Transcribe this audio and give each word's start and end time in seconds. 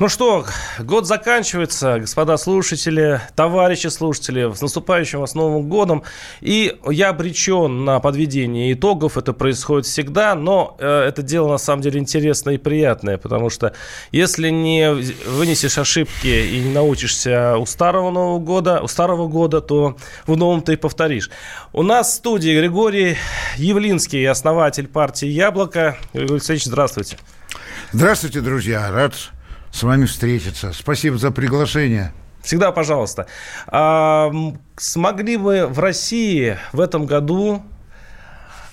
Ну 0.00 0.08
что, 0.08 0.46
год 0.78 1.08
заканчивается, 1.08 1.98
господа 1.98 2.36
слушатели, 2.36 3.20
товарищи 3.34 3.88
слушатели, 3.88 4.54
с 4.54 4.60
наступающим 4.60 5.18
вас 5.18 5.34
Новым 5.34 5.68
годом. 5.68 6.04
И 6.40 6.78
я 6.88 7.08
обречен 7.08 7.84
на 7.84 7.98
подведение 7.98 8.72
итогов, 8.74 9.18
это 9.18 9.32
происходит 9.32 9.86
всегда, 9.86 10.36
но 10.36 10.76
э, 10.78 10.86
это 10.86 11.22
дело 11.22 11.48
на 11.48 11.58
самом 11.58 11.82
деле 11.82 11.98
интересное 11.98 12.54
и 12.54 12.58
приятное, 12.58 13.18
потому 13.18 13.50
что 13.50 13.72
если 14.12 14.50
не 14.50 14.88
вынесешь 15.26 15.78
ошибки 15.78 16.28
и 16.28 16.60
не 16.60 16.72
научишься 16.72 17.56
у 17.56 17.66
старого 17.66 18.12
Нового 18.12 18.38
года, 18.38 18.80
у 18.80 18.86
старого 18.86 19.26
года, 19.26 19.60
то 19.60 19.96
в 20.28 20.36
новом 20.36 20.62
ты 20.62 20.76
повторишь. 20.76 21.28
У 21.72 21.82
нас 21.82 22.12
в 22.12 22.14
студии 22.14 22.56
Григорий 22.56 23.16
Явлинский, 23.56 24.24
основатель 24.26 24.86
партии 24.86 25.26
«Яблоко». 25.26 25.98
Григорий 26.12 26.34
Алексеевич, 26.34 26.66
здравствуйте. 26.66 27.18
Здравствуйте, 27.90 28.42
друзья. 28.42 28.92
Рад 28.92 29.14
с 29.72 29.82
вами 29.82 30.06
встретиться. 30.06 30.72
Спасибо 30.72 31.18
за 31.18 31.30
приглашение. 31.30 32.12
Всегда 32.42 32.72
пожалуйста. 32.72 33.26
А, 33.66 34.30
смогли 34.76 35.36
бы 35.36 35.66
в 35.66 35.78
России 35.78 36.56
в 36.72 36.80
этом 36.80 37.06
году 37.06 37.62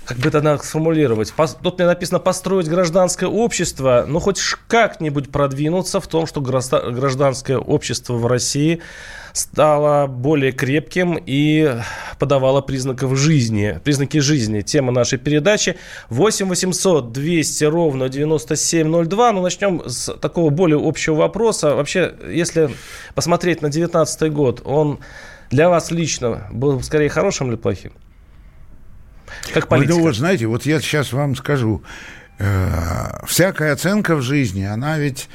как 0.06 0.18
бы 0.18 0.30
это 0.30 0.42
надо 0.42 0.64
сформулировать? 0.64 1.34
Тут 1.62 1.78
мне 1.78 1.88
написано 1.88 2.20
построить 2.20 2.68
гражданское 2.68 3.28
общество, 3.28 4.06
но 4.08 4.20
хоть 4.20 4.40
как-нибудь 4.68 5.32
продвинуться 5.32 6.00
в 6.00 6.08
том, 6.08 6.28
что 6.28 6.42
гражданское 6.42 7.58
общество 7.58 8.14
в 8.14 8.28
России 8.28 8.82
стало 9.34 10.08
более 10.08 10.52
крепким 10.52 11.20
и 11.24 11.78
подавало 12.20 12.62
признаков 12.62 13.18
жизни, 13.18 13.80
признаки 13.84 14.20
жизни. 14.20 14.62
Тема 14.62 14.92
нашей 14.92 15.20
передачи 15.20 15.76
8 16.10 16.48
800 16.48 17.12
200 17.12 17.64
ровно 17.66 18.08
9702. 18.08 19.32
Ну, 19.34 19.42
начнем 19.42 19.82
с 19.90 20.14
такого 20.14 20.52
более 20.52 20.80
общего 20.82 21.16
вопроса. 21.16 21.76
Вообще, 21.76 22.14
если 22.30 22.70
посмотреть 23.14 23.62
на 23.62 23.70
19 23.70 24.32
год, 24.32 24.62
он 24.64 25.00
для 25.50 25.70
вас 25.70 25.92
лично 25.92 26.48
был 26.52 26.82
скорее 26.82 27.10
хорошим 27.10 27.50
или 27.50 27.56
плохим? 27.56 27.92
Как 29.54 29.68
политика. 29.68 29.96
Ну, 29.96 30.02
вот 30.02 30.16
знаете, 30.16 30.48
вот 30.48 30.66
я 30.66 30.80
сейчас 30.80 31.14
вам 31.14 31.36
скажу. 31.36 31.84
Э, 32.38 33.26
всякая 33.26 33.74
оценка 33.74 34.16
в 34.16 34.22
жизни, 34.22 34.64
она 34.64 34.98
ведь 34.98 35.30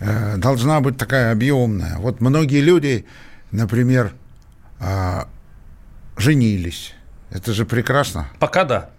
э, 0.00 0.36
должна 0.36 0.80
быть 0.80 0.98
такая 0.98 1.32
объемная. 1.32 1.96
Вот 1.98 2.20
многие 2.20 2.60
люди, 2.60 3.06
например, 3.50 4.12
э, 4.80 5.22
женились. 6.18 6.94
Это 7.30 7.52
же 7.52 7.64
прекрасно. 7.64 8.28
Пока 8.38 8.64
да. 8.64 8.90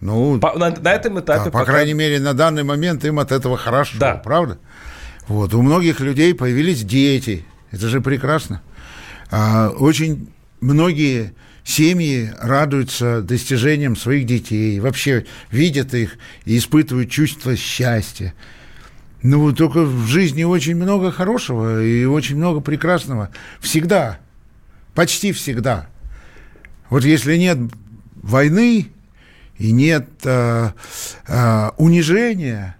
Ну, 0.00 0.38
по, 0.38 0.56
на, 0.58 0.70
на 0.70 0.92
этом 0.92 1.18
этапе. 1.18 1.44
Да, 1.44 1.44
по 1.46 1.60
пока... 1.60 1.72
крайней 1.72 1.94
мере, 1.94 2.20
на 2.20 2.34
данный 2.34 2.62
момент 2.62 3.04
им 3.04 3.18
от 3.18 3.32
этого 3.32 3.56
хорошо, 3.56 3.96
да. 3.98 4.14
правда? 4.14 4.58
Вот. 5.26 5.54
У 5.54 5.62
многих 5.62 6.00
людей 6.00 6.34
появились 6.34 6.84
дети. 6.84 7.44
Это 7.70 7.88
же 7.88 8.00
прекрасно. 8.00 8.62
А, 9.30 9.70
очень 9.70 10.30
многие 10.60 11.34
семьи 11.64 12.32
радуются 12.40 13.22
достижениям 13.22 13.96
своих 13.96 14.26
детей, 14.26 14.80
вообще 14.80 15.26
видят 15.50 15.94
их 15.94 16.16
и 16.44 16.56
испытывают 16.58 17.10
чувство 17.10 17.56
счастья. 17.56 18.34
Ну, 19.22 19.52
только 19.52 19.82
в 19.82 20.06
жизни 20.06 20.44
очень 20.44 20.76
много 20.76 21.10
хорошего 21.10 21.82
и 21.82 22.04
очень 22.04 22.36
много 22.36 22.60
прекрасного. 22.60 23.30
Всегда. 23.60 24.18
Почти 24.94 25.32
всегда. 25.32 25.88
Вот 26.88 27.04
если 27.04 27.36
нет 27.36 27.58
войны 28.22 28.88
и 29.58 29.72
нет 29.72 30.08
э, 30.24 30.70
э, 31.26 31.70
унижения, 31.76 32.76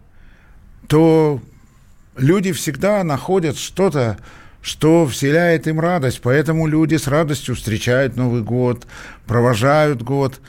то 0.87 1.43
люди 2.17 2.53
всегда 2.53 3.03
находят 3.05 3.59
что-то, 3.59 4.19
что 4.63 5.07
вселяет 5.07 5.67
им 5.67 5.81
радость. 5.81 6.21
Поэтому 6.23 6.67
люди 6.67 6.97
с 6.97 7.07
радостью 7.07 7.55
встречают 7.55 8.17
Новый 8.17 8.43
год, 8.43 8.87
провожают 9.27 10.03
год. 10.03 10.41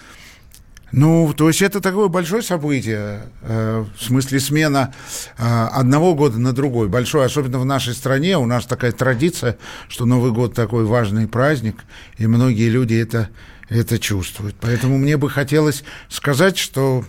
Ну, 0.91 1.31
то 1.37 1.47
есть 1.47 1.61
это 1.61 1.81
такое 1.81 2.07
большое 2.07 2.41
событие, 2.41 3.21
э, 3.43 3.85
в 3.95 4.03
смысле 4.03 4.39
смена 4.39 4.93
э, 5.37 5.43
одного 5.43 6.15
года 6.15 6.39
на 6.39 6.51
другой. 6.51 6.87
Большое, 6.87 7.25
особенно 7.25 7.59
в 7.59 7.65
нашей 7.65 7.93
стране. 7.93 8.37
У 8.37 8.47
нас 8.47 8.65
такая 8.65 8.91
традиция, 8.91 9.57
что 9.87 10.05
Новый 10.05 10.31
год 10.31 10.55
такой 10.55 10.85
важный 10.85 11.27
праздник, 11.27 11.83
и 12.17 12.25
многие 12.25 12.69
люди 12.69 12.95
это, 12.95 13.29
это 13.69 13.99
чувствуют. 13.99 14.55
Поэтому 14.59 14.97
мне 14.97 15.17
бы 15.17 15.29
хотелось 15.29 15.83
сказать, 16.07 16.57
что 16.57 17.05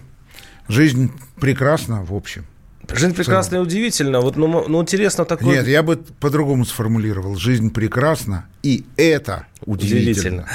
жизнь 0.69 1.11
прекрасна 1.41 2.05
в 2.05 2.15
общем. 2.15 2.45
Жизнь 2.95 3.15
прекрасна 3.15 3.57
и 3.57 3.59
удивительна. 3.59 4.21
Вот, 4.21 4.37
ну, 4.37 4.69
ну, 4.69 4.83
интересно 4.83 5.25
такое... 5.25 5.57
Нет, 5.57 5.69
я 5.69 5.83
бы 5.83 5.97
по-другому 5.97 6.65
сформулировал. 6.65 7.37
Жизнь 7.37 7.73
прекрасна, 7.73 8.47
и 8.63 8.85
это 8.97 9.47
удивительно. 9.65 10.11
удивительно. 10.11 10.47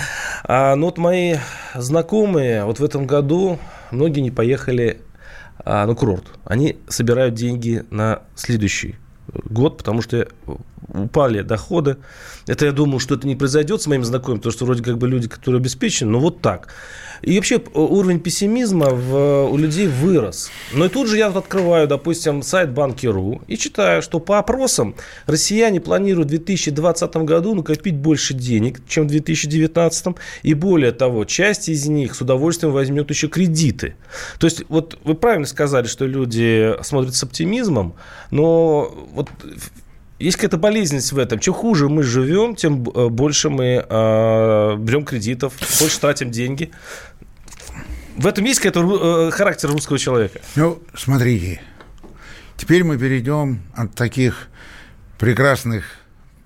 А, 0.44 0.76
ну, 0.76 0.88
вот 0.88 0.98
мои 0.98 1.38
знакомые 1.76 2.66
вот 2.66 2.80
в 2.80 2.84
этом 2.84 3.08
году, 3.08 3.60
многие 3.92 4.20
не 4.22 4.32
поехали 4.32 5.02
а, 5.64 5.86
на 5.86 5.96
курорт. 5.96 6.26
Они 6.44 6.78
собирают 6.88 7.36
деньги 7.36 7.84
на 7.90 8.22
следующий 8.36 8.96
год, 9.46 9.78
потому 9.78 10.02
что 10.02 10.28
упали 10.88 11.42
доходы. 11.42 11.98
Это 12.48 12.66
я 12.66 12.72
думал, 12.72 13.00
что 13.00 13.16
это 13.16 13.28
не 13.28 13.36
произойдет 13.36 13.82
с 13.82 13.88
моим 13.88 14.04
знакомым, 14.04 14.40
потому 14.40 14.54
что 14.54 14.66
вроде 14.66 14.84
как 14.84 14.98
бы 14.98 15.08
люди, 15.08 15.28
которые 15.28 15.60
обеспечены, 15.60 16.12
но 16.12 16.20
вот 16.20 16.42
так. 16.42 16.68
И 17.22 17.36
вообще 17.36 17.62
уровень 17.74 18.20
пессимизма 18.20 18.90
в, 18.90 19.46
у 19.50 19.58
людей 19.58 19.88
вырос. 19.88 20.52
Но 20.74 20.86
и 20.86 20.90
тут 20.90 21.08
же 21.08 21.18
я 21.18 21.30
вот 21.30 21.44
открываю, 21.44 21.88
допустим, 21.88 22.44
сайт 22.44 22.72
Банки.ру 22.72 23.42
и 23.48 23.58
читаю, 23.58 24.02
что 24.02 24.20
по 24.20 24.38
опросам 24.38 24.96
россияне 25.26 25.80
планируют 25.80 26.28
в 26.28 26.32
2020 26.32 27.16
году 27.18 27.56
накопить 27.56 27.96
больше 27.96 28.34
денег, 28.34 28.86
чем 28.88 29.06
в 29.06 29.08
2019. 29.08 30.16
И 30.44 30.54
более 30.54 30.92
того, 30.92 31.26
часть 31.26 31.70
из 31.70 31.88
них 31.88 32.16
с 32.16 32.22
удовольствием 32.22 32.74
возьмет 32.74 33.10
еще 33.10 33.28
кредиты. 33.28 33.96
То 34.40 34.46
есть, 34.46 34.64
вот 34.70 35.00
вы 35.04 35.16
правильно 35.16 35.48
сказали, 35.48 35.88
что 35.88 36.06
люди 36.06 36.76
смотрят 36.84 37.16
с 37.16 37.24
оптимизмом, 37.24 37.96
но 38.30 38.94
вот 39.14 39.30
есть 40.20 40.38
какая-то 40.38 40.58
болезненность 40.58 41.12
в 41.12 41.18
этом. 41.18 41.40
Чем 41.40 41.54
хуже 41.54 41.90
мы 41.90 42.04
живем, 42.04 42.56
тем 42.56 42.84
э, 42.90 43.10
больше 43.10 43.50
мы 43.50 43.86
э, 43.88 44.76
берем 44.78 45.06
кредитов, 45.06 45.54
больше 45.80 46.00
тратим 46.00 46.32
деньги. 46.32 46.72
В 48.16 48.26
этом 48.28 48.46
есть 48.46 48.62
какой-то 48.62 49.28
э, 49.28 49.32
характер 49.32 49.70
русского 49.70 50.00
человека. 50.00 50.40
Ну, 50.56 50.82
смотрите. 50.94 51.62
Теперь 52.56 52.86
мы 52.86 52.98
перейдем 52.98 53.62
от 53.74 53.94
таких 53.96 54.48
прекрасных 55.20 55.84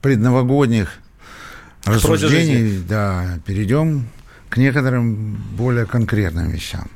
предновогодних 0.02 1.00
рассуждений, 1.86 2.80
да, 2.88 3.40
перейдем 3.46 4.08
к 4.50 4.58
некоторым 4.58 5.36
более 5.56 5.86
конкретным 5.86 6.50
вещам. 6.50 6.90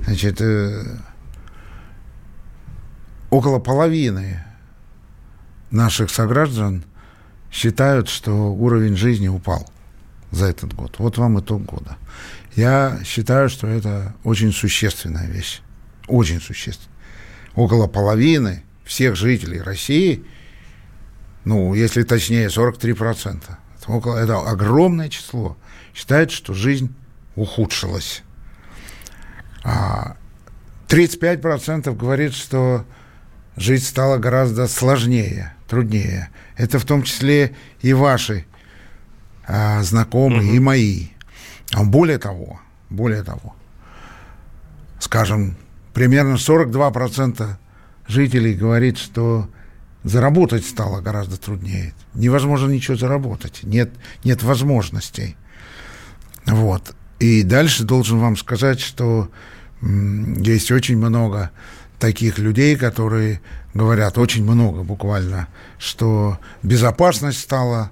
Значит, 0.00 0.40
э, 0.40 0.82
около 3.30 3.60
половины 3.60 4.42
наших 5.74 6.10
сограждан 6.10 6.84
считают, 7.52 8.08
что 8.08 8.32
уровень 8.52 8.96
жизни 8.96 9.28
упал 9.28 9.70
за 10.30 10.46
этот 10.46 10.72
год. 10.74 10.96
Вот 10.98 11.18
вам 11.18 11.40
итог 11.40 11.64
года. 11.64 11.96
Я 12.56 13.00
считаю, 13.04 13.48
что 13.48 13.66
это 13.66 14.14
очень 14.24 14.52
существенная 14.52 15.26
вещь. 15.26 15.60
Очень 16.06 16.40
существенная. 16.40 16.96
Около 17.54 17.86
половины 17.86 18.62
всех 18.84 19.16
жителей 19.16 19.60
России, 19.60 20.24
ну, 21.44 21.74
если 21.74 22.02
точнее, 22.02 22.48
43%, 22.48 23.42
это, 23.42 23.92
около, 23.92 24.16
это 24.16 24.40
огромное 24.40 25.08
число, 25.08 25.56
считают, 25.94 26.30
что 26.30 26.54
жизнь 26.54 26.94
ухудшилась. 27.36 28.22
А 29.62 30.16
35% 30.88 31.96
говорит, 31.96 32.34
что 32.34 32.84
жить 33.56 33.84
стало 33.84 34.18
гораздо 34.18 34.66
сложнее 34.68 35.53
труднее. 35.74 36.28
Это 36.56 36.78
в 36.78 36.84
том 36.84 37.02
числе 37.02 37.54
и 37.82 37.92
ваши 37.92 38.46
а, 39.46 39.82
знакомые, 39.82 40.48
угу. 40.48 40.54
и 40.54 40.58
мои. 40.60 41.06
А 41.72 41.82
более 41.82 42.18
того, 42.18 42.60
более 42.90 43.24
того, 43.24 43.56
скажем, 45.00 45.56
примерно 45.92 46.34
42% 46.34 47.56
жителей 48.06 48.54
говорит, 48.54 48.98
что 48.98 49.48
заработать 50.04 50.64
стало 50.64 51.00
гораздо 51.00 51.38
труднее. 51.38 51.92
Невозможно 52.14 52.70
ничего 52.70 52.96
заработать, 52.96 53.60
нет, 53.64 53.90
нет 54.22 54.44
возможностей. 54.44 55.36
Вот. 56.46 56.94
И 57.18 57.42
дальше 57.42 57.82
должен 57.84 58.18
вам 58.18 58.36
сказать, 58.36 58.78
что 58.78 59.28
есть 59.82 60.70
очень 60.70 60.98
много 60.98 61.50
таких 62.04 62.38
людей, 62.38 62.76
которые 62.76 63.40
говорят 63.72 64.18
очень 64.18 64.44
много 64.44 64.82
буквально, 64.82 65.48
что 65.78 66.38
безопасность 66.62 67.40
стала 67.40 67.90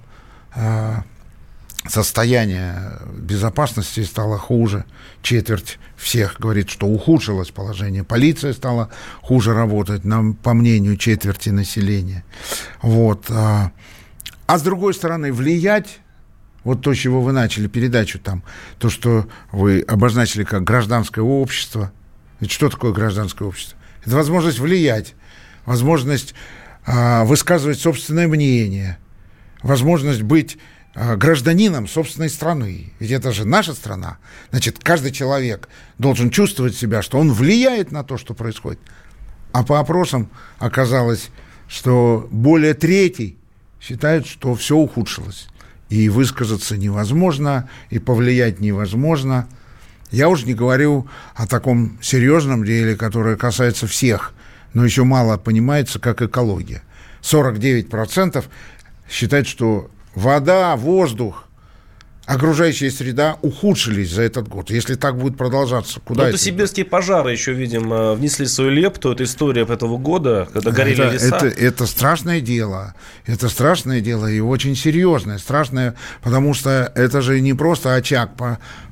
состояние 1.87 2.99
безопасности 3.17 4.03
стало 4.03 4.37
хуже. 4.37 4.85
Четверть 5.23 5.79
всех 5.97 6.35
говорит, 6.39 6.69
что 6.69 6.85
ухудшилось 6.85 7.49
положение. 7.49 8.03
Полиция 8.03 8.53
стала 8.53 8.91
хуже 9.23 9.55
работать, 9.55 10.05
нам, 10.05 10.35
по 10.35 10.53
мнению 10.53 10.95
четверти 10.97 11.49
населения. 11.49 12.23
Вот. 12.83 13.25
А, 13.31 13.71
а 14.45 14.59
с 14.59 14.61
другой 14.61 14.93
стороны, 14.93 15.33
влиять 15.33 16.01
вот 16.63 16.81
то, 16.81 16.93
с 16.93 16.97
чего 16.99 17.19
вы 17.19 17.31
начали 17.31 17.67
передачу 17.67 18.19
там, 18.19 18.43
то, 18.77 18.91
что 18.91 19.27
вы 19.51 19.81
обозначили 19.81 20.43
как 20.43 20.63
гражданское 20.63 21.21
общество. 21.21 21.91
Ведь 22.39 22.51
что 22.51 22.69
такое 22.69 22.93
гражданское 22.93 23.45
общество? 23.45 23.79
Это 24.05 24.15
возможность 24.15 24.59
влиять, 24.59 25.13
возможность 25.65 26.33
а, 26.85 27.23
высказывать 27.23 27.79
собственное 27.79 28.27
мнение, 28.27 28.97
возможность 29.61 30.21
быть 30.21 30.57
а, 30.95 31.15
гражданином 31.15 31.87
собственной 31.87 32.29
страны. 32.29 32.93
Ведь 32.99 33.11
это 33.11 33.31
же 33.31 33.45
наша 33.45 33.73
страна. 33.73 34.17
Значит, 34.51 34.79
каждый 34.79 35.11
человек 35.11 35.69
должен 35.97 36.29
чувствовать 36.29 36.75
себя, 36.75 37.01
что 37.01 37.17
он 37.17 37.31
влияет 37.31 37.91
на 37.91 38.03
то, 38.03 38.17
что 38.17 38.33
происходит. 38.33 38.79
А 39.53 39.63
по 39.63 39.79
опросам 39.79 40.29
оказалось, 40.59 41.29
что 41.67 42.27
более 42.31 42.73
трети 42.73 43.37
считают, 43.79 44.27
что 44.27 44.53
все 44.55 44.75
ухудшилось. 44.75 45.47
И 45.89 46.09
высказаться 46.09 46.75
невозможно, 46.75 47.69
и 47.89 47.99
повлиять 47.99 48.59
невозможно. 48.59 49.47
Я 50.13 50.29
уже 50.29 50.45
не 50.45 50.53
говорю 50.53 51.07
о 51.33 51.47
таком 51.47 51.97
серьезном 51.99 52.63
деле, 52.63 52.95
которое 52.95 53.35
касается 53.35 53.87
всех, 53.87 54.33
но 54.75 54.85
еще 54.85 55.03
мало 55.03 55.37
понимается, 55.37 55.99
как 55.99 56.21
экология. 56.21 56.83
49% 57.23 58.45
считают, 59.09 59.47
что 59.47 59.89
вода, 60.13 60.75
воздух, 60.75 61.47
окружающая 62.25 62.89
среда 62.89 63.37
ухудшились 63.41 64.11
за 64.11 64.21
этот 64.21 64.47
год. 64.47 64.69
Если 64.69 64.95
так 64.95 65.17
будет 65.17 65.35
продолжаться, 65.35 65.99
куда 65.99 66.23
Но 66.23 66.29
это? 66.29 66.37
сибирские 66.37 66.85
пожары 66.85 67.31
еще, 67.31 67.53
видимо, 67.53 68.13
внесли 68.13 68.45
свою 68.45 68.69
лепту. 68.69 69.11
Это 69.11 69.23
история 69.23 69.63
этого 69.63 69.97
года, 69.97 70.47
когда 70.53 70.71
горели 70.71 71.03
это, 71.03 71.13
леса. 71.13 71.35
Это, 71.35 71.47
это 71.47 71.85
страшное 71.85 72.39
дело. 72.39 72.93
Это 73.25 73.49
страшное 73.49 73.99
дело 73.99 74.27
и 74.27 74.39
очень 74.39 74.75
серьезное. 74.75 75.37
Страшное, 75.37 75.95
потому 76.21 76.53
что 76.53 76.91
это 76.95 77.21
же 77.21 77.41
не 77.41 77.53
просто 77.53 77.95
очаг 77.95 78.31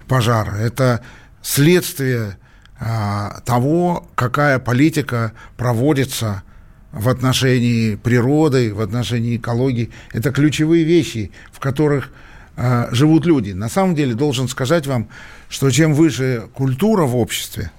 пожара. 0.08 0.56
Это 0.56 1.04
следствие 1.42 2.38
а, 2.80 3.42
того, 3.46 4.08
какая 4.16 4.60
политика 4.60 5.34
проводится 5.58 6.44
в 6.92 7.10
отношении 7.10 7.96
природы, 7.96 8.74
в 8.74 8.82
отношении 8.82 9.38
экологии. 9.38 9.92
Это 10.12 10.32
ключевые 10.32 10.84
вещи, 10.84 11.32
в 11.52 11.60
которых 11.60 12.12
э, 12.58 12.88
живут 12.92 13.26
люди. 13.26 13.52
На 13.52 13.70
самом 13.70 13.96
деле, 13.96 14.14
должен 14.14 14.48
сказать 14.48 14.88
вам, 14.88 15.08
что 15.48 15.70
чем 15.72 15.94
выше 15.94 16.50
культура 16.54 17.04
в 17.04 17.16
обществе, 17.16 17.72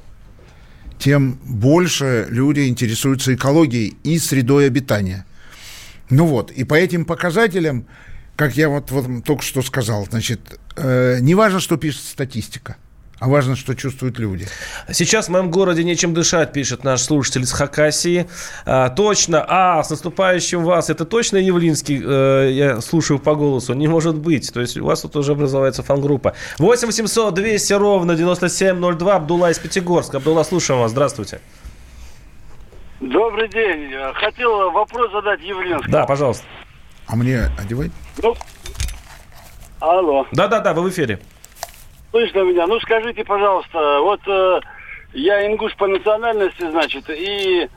тем 0.99 1.39
больше 1.45 2.27
люди 2.31 2.69
интересуются 2.69 3.35
экологией 3.35 3.97
и 4.03 4.19
средой 4.19 4.67
обитания. 4.67 5.27
Ну 6.11 6.27
вот, 6.27 6.51
и 6.51 6.65
по 6.65 6.75
этим 6.75 7.05
показателям, 7.05 7.87
как 8.37 8.57
я 8.57 8.69
вот, 8.69 8.91
вот 8.91 9.25
только 9.25 9.43
что 9.43 9.63
сказал, 9.63 10.07
значит, 10.09 10.61
э, 10.77 11.19
не 11.21 11.35
важно, 11.35 11.61
что 11.61 11.77
пишет 11.77 12.03
статистика– 12.03 12.77
а 13.23 13.29
важно, 13.29 13.55
что 13.55 13.77
чувствуют 13.77 14.19
люди. 14.19 14.49
Сейчас 14.91 15.27
в 15.27 15.29
моем 15.31 15.49
городе 15.49 15.85
нечем 15.85 16.13
дышать, 16.13 16.53
пишет 16.53 16.83
наш 16.83 17.03
слушатель 17.03 17.43
из 17.43 17.53
Хакасии. 17.53 18.29
А, 18.67 18.89
точно. 18.89 19.47
А, 19.49 19.81
с 19.85 19.91
наступающим 19.91 20.65
вас. 20.65 20.91
Это 20.91 21.05
точно 21.05 21.37
Явлинский? 21.37 22.03
Э, 22.05 22.51
я 22.51 22.81
слушаю 22.81 23.21
по 23.21 23.37
голосу. 23.37 23.75
Не 23.75 23.87
может 23.87 24.17
быть. 24.17 24.53
То 24.53 24.61
есть 24.61 24.77
у 24.77 24.85
вас 24.85 25.03
тут 25.03 25.15
уже 25.15 25.33
образовается 25.33 25.85
фан-группа. 25.85 26.35
8 26.59 26.89
800 26.89 27.33
200 27.33 27.73
ровно 27.75 28.17
9702. 28.17 29.15
Абдулла 29.15 29.53
из 29.53 29.59
Пятигорска. 29.61 30.17
Абдулла, 30.17 30.43
слушаем 30.43 30.81
вас. 30.81 30.91
Здравствуйте. 30.91 31.41
Добрый 32.99 33.49
день. 33.51 33.93
Хотел 34.15 34.73
вопрос 34.73 35.13
задать 35.13 35.41
Явлинскому. 35.43 35.93
Да, 35.93 36.07
пожалуйста. 36.07 36.45
А 37.07 37.15
мне 37.15 37.53
одевать? 37.57 37.93
Ну, 38.21 38.35
алло. 39.83 40.27
Да-да-да, 40.33 40.73
вы 40.73 40.83
в 40.83 40.91
эфире. 40.91 41.19
Слышно 42.11 42.41
меня? 42.41 42.67
Ну 42.67 42.79
скажите, 42.81 43.25
пожалуйста, 43.25 44.01
вот 44.01 44.21
э, 44.27 44.61
я 45.15 45.47
ингуш 45.47 45.75
по 45.77 45.87
национальности, 45.87 46.71
значит, 46.71 47.09
и 47.09 47.69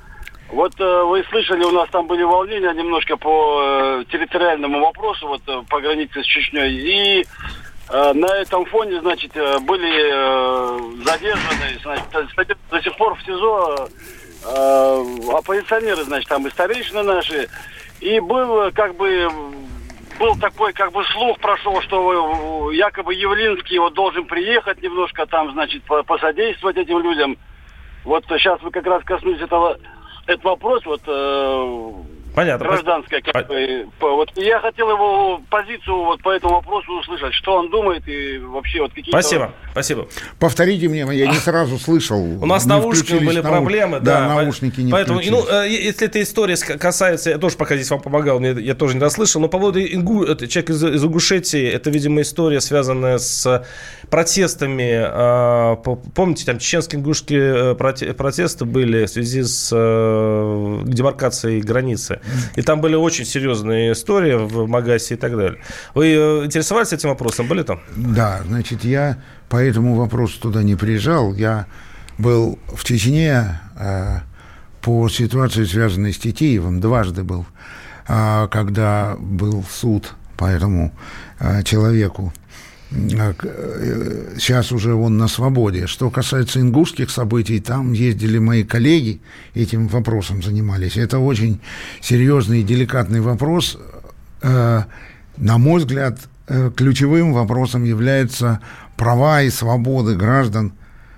вот 0.49 0.73
э, 0.79 1.03
вы 1.03 1.23
слышали, 1.29 1.63
у 1.63 1.71
нас 1.71 1.89
там 1.89 2.05
были 2.07 2.23
волнения 2.23 2.71
немножко 2.73 3.17
по 3.17 3.61
э, 3.63 4.03
территориальному 4.11 4.79
вопросу, 4.81 5.27
вот 5.27 5.41
э, 5.47 5.63
по 5.69 5.81
границе 5.81 6.21
с 6.21 6.25
Чечней. 6.25 6.71
И 6.71 7.25
э, 7.89 8.13
на 8.13 8.27
этом 8.37 8.65
фоне, 8.65 8.99
значит, 9.01 9.31
э, 9.35 9.59
были 9.59 11.03
задержаны, 11.03 11.79
значит, 11.81 12.57
до 12.69 12.81
сих 12.81 12.95
пор 12.97 13.15
в 13.15 13.21
СИЗО 13.25 13.89
оппозиционеры, 15.33 16.03
значит, 16.03 16.29
там 16.29 16.45
и 16.45 16.51
старейшины 16.51 17.01
наши. 17.01 17.49
И 17.99 18.19
был 18.19 18.71
как 18.73 18.95
бы 18.95 19.27
был 20.17 20.35
такой 20.37 20.73
как 20.73 20.91
бы 20.91 21.03
слух 21.05 21.39
прошел, 21.39 21.81
что 21.81 22.71
якобы 22.71 23.13
Явлинский 23.13 23.79
вот 23.79 23.93
должен 23.93 24.25
приехать 24.25 24.81
немножко 24.81 25.25
там, 25.25 25.51
значит, 25.51 25.83
посодействовать 25.83 26.77
этим 26.77 26.99
людям. 26.99 27.37
Вот 28.03 28.25
сейчас 28.27 28.61
вы 28.61 28.71
как 28.71 28.85
раз 28.85 29.03
коснулись 29.03 29.41
этого 29.41 29.77
этот 30.27 30.43
вопрос, 30.43 30.83
вот 30.85 31.01
э, 31.05 31.91
Понятно. 32.35 32.67
Гражданская, 32.67 33.21
как 33.21 33.47
бы. 33.47 33.87
Вот 33.99 34.29
я 34.35 34.59
хотел 34.59 34.89
его 34.89 35.41
позицию 35.49 36.03
вот 36.03 36.21
по 36.21 36.31
этому 36.31 36.55
вопросу 36.55 36.91
услышать, 36.99 37.33
что 37.33 37.55
он 37.55 37.69
думает 37.69 38.05
и 38.07 38.37
вообще 38.39 38.81
вот 38.81 38.93
какие. 38.93 39.11
Спасибо, 39.11 39.53
спасибо. 39.75 40.07
Повторите 40.39 40.87
мне, 40.87 41.05
я 41.11 41.27
не 41.27 41.37
сразу 41.37 41.77
слышал. 41.77 42.21
У 42.41 42.45
нас 42.45 42.65
наушники 42.65 43.13
были 43.25 43.41
нау... 43.41 43.51
проблемы, 43.51 43.99
да. 43.99 44.21
Да, 44.21 44.35
наушники 44.35 44.79
не 44.79 44.89
Поэтому, 44.89 45.19
ну, 45.29 45.45
э, 45.45 45.67
если 45.67 46.07
эта 46.07 46.21
история 46.21 46.55
касается, 46.55 47.31
я 47.31 47.37
тоже 47.37 47.57
пока 47.57 47.75
здесь 47.75 47.89
вам 47.89 48.01
помогал, 48.01 48.39
мне, 48.39 48.51
я 48.51 48.73
тоже 48.73 48.93
не 48.93 49.01
расслышал, 49.01 49.41
но 49.41 49.49
по 49.49 49.59
поводу 49.59 49.81
Ингу, 49.81 50.23
это 50.23 50.47
человек 50.47 50.69
из, 50.69 50.81
из 50.81 51.03
Ингушетии, 51.03 51.67
это, 51.67 51.89
видимо, 51.89 52.21
история, 52.21 52.61
связанная 52.61 53.17
с 53.17 53.65
протестами. 54.09 54.93
А, 54.95 55.75
помните, 55.75 56.45
там 56.45 56.57
чеченско-ингушские 56.57 57.73
э, 57.73 58.13
протесты 58.13 58.63
были 58.63 59.05
в 59.05 59.09
связи 59.09 59.43
с 59.43 59.71
э, 59.73 60.83
демаркацией 60.85 61.59
границы. 61.59 62.21
И 62.55 62.61
там 62.61 62.79
были 62.79 62.95
очень 62.95 63.25
серьезные 63.25 63.91
истории 63.91 64.35
в 64.35 64.67
Магасе 64.67 65.15
и 65.15 65.17
так 65.17 65.35
далее. 65.35 65.61
Вы 65.93 66.13
э, 66.13 66.45
интересовались 66.45 66.93
этим 66.93 67.09
вопросом? 67.09 67.47
Были 67.47 67.63
там? 67.63 67.81
Да, 67.97 68.41
значит, 68.47 68.85
я 68.85 69.17
по 69.49 69.57
этому 69.57 69.95
вопросу 69.95 70.39
туда 70.39 70.63
не 70.63 70.75
приезжал. 70.75 71.33
Я 71.33 71.67
был 72.17 72.59
в 72.73 72.83
Чечне 72.83 73.59
э, 73.77 74.19
по 74.81 75.09
ситуации, 75.09 75.65
связанной 75.65 76.13
с 76.13 76.17
Тетеевым, 76.17 76.79
дважды 76.79 77.23
был, 77.23 77.45
э, 78.07 78.47
когда 78.51 79.15
был 79.19 79.63
суд 79.69 80.13
по 80.37 80.45
этому 80.45 80.93
э, 81.39 81.63
человеку. 81.63 82.33
Э, 82.91 83.33
сейчас 84.37 84.71
уже 84.71 84.93
он 84.93 85.17
на 85.17 85.27
свободе. 85.27 85.87
Что 85.87 86.09
касается 86.09 86.61
ингушских 86.61 87.09
событий, 87.09 87.59
там 87.59 87.93
ездили 87.93 88.37
мои 88.37 88.63
коллеги, 88.63 89.21
этим 89.53 89.87
вопросом 89.87 90.43
занимались. 90.43 90.97
Это 90.97 91.19
очень 91.19 91.59
серьезный 92.01 92.61
и 92.61 92.63
деликатный 92.63 93.21
вопрос. 93.21 93.77
Э, 94.41 94.83
на 95.37 95.57
мой 95.57 95.79
взгляд, 95.79 96.19
э, 96.19 96.34
ключевым 96.47 97.33
вопросом 97.33 97.83
являются 97.83 98.61
права 98.97 99.41
и 99.41 99.49
свободы 99.49 100.15
граждан, 100.15 100.73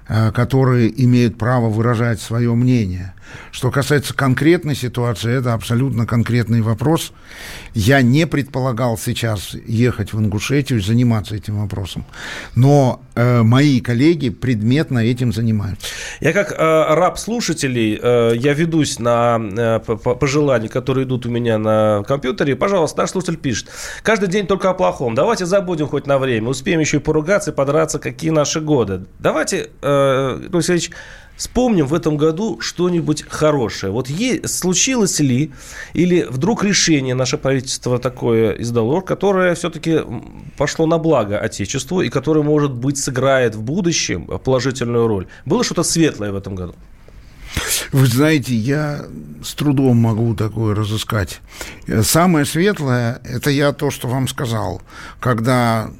которые 0.07 1.03
имеют 1.03 1.37
право 1.37 1.69
выражать 1.69 2.21
свое 2.21 2.53
мнение. 2.53 3.13
Что 3.51 3.71
касается 3.71 4.13
конкретной 4.13 4.75
ситуации, 4.75 5.37
это 5.37 5.53
абсолютно 5.53 6.05
конкретный 6.05 6.61
вопрос. 6.61 7.11
Я 7.73 8.01
не 8.01 8.27
предполагал 8.27 8.97
сейчас 8.97 9.55
ехать 9.65 10.13
в 10.13 10.19
Ингушетию 10.19 10.79
и 10.79 10.81
заниматься 10.81 11.35
этим 11.35 11.59
вопросом. 11.59 12.05
Но 12.55 13.01
э, 13.15 13.41
мои 13.41 13.79
коллеги 13.81 14.29
предметно 14.29 14.99
этим 14.99 15.33
занимаются. 15.33 15.87
Я 16.19 16.33
как 16.33 16.51
э, 16.51 16.55
раб 16.57 17.17
слушателей, 17.17 17.99
э, 18.01 18.33
я 18.35 18.53
ведусь 18.53 18.99
на 18.99 19.39
э, 19.39 19.79
пожелания, 19.79 20.69
которые 20.69 21.05
идут 21.05 21.25
у 21.25 21.29
меня 21.29 21.57
на 21.57 22.03
компьютере. 22.07 22.55
Пожалуйста, 22.55 23.01
наш 23.01 23.11
слушатель 23.11 23.37
пишет. 23.37 23.69
Каждый 24.03 24.29
день 24.29 24.47
только 24.47 24.69
о 24.69 24.73
плохом. 24.73 25.15
Давайте 25.15 25.45
забудем 25.45 25.87
хоть 25.87 26.07
на 26.07 26.17
время. 26.17 26.49
Успеем 26.49 26.79
еще 26.79 26.97
и 26.97 26.99
поругаться 26.99 27.51
и 27.51 27.53
подраться, 27.53 27.99
какие 27.99 28.29
наши 28.29 28.61
годы. 28.61 29.05
Давайте, 29.19 29.69
э, 29.81 29.96
Алексеевич, 30.53 30.91
Вспомним 31.37 31.85
в 31.85 31.93
этом 31.93 32.17
году 32.17 32.59
что-нибудь 32.59 33.23
хорошее. 33.29 33.93
Вот 33.93 34.09
е- 34.09 34.47
случилось 34.47 35.19
ли, 35.19 35.51
или 35.93 36.25
вдруг 36.27 36.63
решение 36.63 37.13
наше 37.13 37.37
правительство 37.37 37.99
такое 37.99 38.53
издало, 38.53 39.01
которое 39.01 39.53
все-таки 39.53 40.01
пошло 40.57 40.87
на 40.87 40.97
благо 40.97 41.37
Отечеству 41.37 42.01
и 42.01 42.09
которое, 42.09 42.41
может 42.41 42.73
быть, 42.73 42.97
сыграет 42.97 43.53
в 43.53 43.61
будущем 43.61 44.25
положительную 44.25 45.07
роль. 45.07 45.27
Было 45.45 45.63
что-то 45.63 45.83
светлое 45.83 46.31
в 46.31 46.35
этом 46.35 46.55
году? 46.55 46.73
Вы 47.91 48.07
знаете, 48.07 48.55
я 48.55 49.05
с 49.43 49.53
трудом 49.53 49.97
могу 49.97 50.35
такое 50.35 50.73
разыскать. 50.73 51.39
Самое 52.01 52.45
светлое, 52.45 53.21
это 53.23 53.51
я 53.51 53.73
то, 53.73 53.91
что 53.91 54.07
вам 54.07 54.27
сказал, 54.27 54.81
когда 55.19 55.91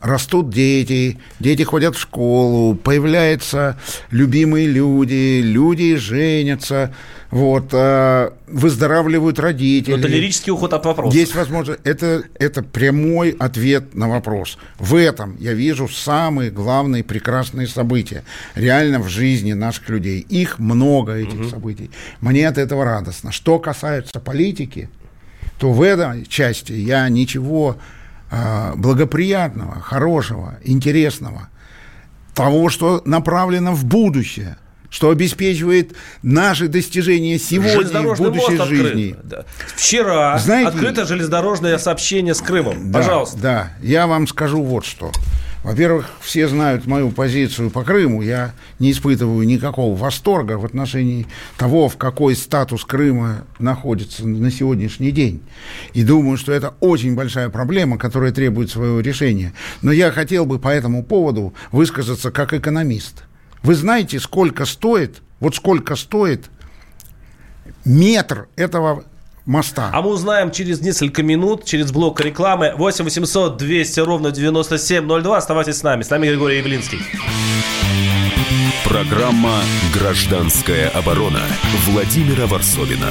растут 0.00 0.50
дети, 0.50 1.18
дети 1.40 1.62
ходят 1.62 1.96
в 1.96 2.00
школу, 2.00 2.74
появляются 2.74 3.78
любимые 4.10 4.66
люди, 4.66 5.40
люди 5.42 5.96
женятся, 5.96 6.94
вот, 7.30 7.68
э, 7.72 8.30
выздоравливают 8.46 9.38
родители. 9.38 9.98
Это 9.98 10.08
лирический 10.08 10.50
уход 10.50 10.72
от 10.72 10.84
вопроса. 10.86 11.16
Есть 11.16 11.34
возможность. 11.34 11.80
Это, 11.84 12.22
это 12.38 12.62
прямой 12.62 13.30
ответ 13.30 13.94
на 13.94 14.08
вопрос. 14.08 14.58
В 14.78 14.94
этом 14.94 15.36
я 15.38 15.52
вижу 15.52 15.88
самые 15.88 16.50
главные 16.50 17.04
прекрасные 17.04 17.66
события 17.66 18.24
реально 18.54 19.00
в 19.00 19.08
жизни 19.08 19.52
наших 19.52 19.88
людей. 19.90 20.20
Их 20.20 20.58
много, 20.58 21.14
этих 21.14 21.40
угу. 21.40 21.48
событий. 21.48 21.90
Мне 22.20 22.48
от 22.48 22.56
этого 22.56 22.84
радостно. 22.84 23.30
Что 23.30 23.58
касается 23.58 24.20
политики, 24.20 24.88
то 25.58 25.72
в 25.72 25.82
этой 25.82 26.24
части 26.24 26.72
я 26.72 27.08
ничего 27.08 27.76
благоприятного, 28.30 29.80
хорошего, 29.80 30.58
интересного, 30.62 31.48
того, 32.34 32.68
что 32.68 33.02
направлено 33.04 33.72
в 33.74 33.84
будущее– 33.84 34.56
что 34.90 35.10
обеспечивает 35.10 35.92
наши 36.22 36.68
достижения 36.68 37.38
сегодня 37.38 38.00
и 38.00 38.06
в 38.06 38.18
будущей 38.18 38.56
жизни. 38.56 39.16
Да. 39.22 39.44
Вчера 39.76 40.38
Знаете, 40.38 40.70
открыто 40.70 41.04
железнодорожное 41.04 41.78
сообщение 41.78 42.34
с 42.34 42.40
Крымом. 42.40 42.90
Да, 42.90 42.98
Пожалуйста. 42.98 43.38
Да, 43.38 43.70
я 43.82 44.06
вам 44.06 44.26
скажу 44.26 44.62
вот 44.62 44.84
что. 44.84 45.12
Во-первых, 45.64 46.08
все 46.20 46.46
знают 46.46 46.86
мою 46.86 47.10
позицию 47.10 47.70
по 47.70 47.82
Крыму. 47.82 48.22
Я 48.22 48.52
не 48.78 48.92
испытываю 48.92 49.46
никакого 49.46 49.96
восторга 49.96 50.56
в 50.56 50.64
отношении 50.64 51.26
того, 51.56 51.88
в 51.88 51.96
какой 51.96 52.36
статус 52.36 52.84
Крыма 52.84 53.44
находится 53.58 54.26
на 54.26 54.52
сегодняшний 54.52 55.10
день. 55.10 55.42
И 55.94 56.04
думаю, 56.04 56.36
что 56.36 56.52
это 56.52 56.74
очень 56.80 57.16
большая 57.16 57.48
проблема, 57.48 57.98
которая 57.98 58.30
требует 58.30 58.70
своего 58.70 59.00
решения. 59.00 59.52
Но 59.82 59.90
я 59.90 60.12
хотел 60.12 60.46
бы 60.46 60.60
по 60.60 60.68
этому 60.68 61.02
поводу 61.02 61.54
высказаться 61.72 62.30
как 62.30 62.52
экономист. 62.52 63.24
Вы 63.64 63.74
знаете, 63.74 64.20
сколько 64.20 64.64
стоит, 64.64 65.22
вот 65.40 65.56
сколько 65.56 65.96
стоит 65.96 66.50
метр 67.84 68.48
этого 68.54 69.04
моста. 69.48 69.90
А 69.92 70.02
мы 70.02 70.10
узнаем 70.10 70.52
через 70.52 70.80
несколько 70.80 71.22
минут, 71.22 71.64
через 71.64 71.90
блок 71.90 72.20
рекламы. 72.20 72.74
8 72.76 73.04
800 73.04 73.56
200 73.56 74.00
ровно 74.00 74.30
9702. 74.30 75.36
Оставайтесь 75.36 75.78
с 75.78 75.82
нами. 75.82 76.02
С 76.02 76.10
нами 76.10 76.28
Григорий 76.28 76.58
Явлинский. 76.58 77.00
Программа 78.84 79.60
«Гражданская 79.92 80.88
оборона» 80.90 81.42
Владимира 81.86 82.46
Варсовина. 82.46 83.08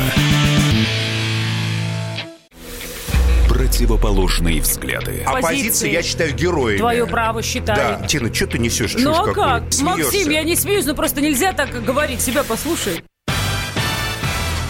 Противоположные 3.48 4.62
взгляды. 4.62 5.24
Оппозиция, 5.25 5.91
я 5.91 6.01
считаю, 6.01 6.34
героями. 6.34 6.79
Твое 6.79 7.06
право 7.06 7.41
считаю. 7.44 8.00
Да. 8.00 8.08
Тина, 8.08 8.34
что 8.34 8.48
ты 8.48 8.58
несешь? 8.60 8.96
Ну 8.98 9.12
а 9.12 9.34
как? 9.34 9.72
Смеешься? 9.72 10.03
Максим, 10.03 10.29
я 10.32 10.44
не 10.44 10.56
смеюсь, 10.56 10.86
но 10.86 10.96
просто 10.96 11.22
нельзя 11.22 11.53
так 11.53 11.70
говорить. 11.84 12.22
Себя 12.22 12.44
послушай. 12.44 13.03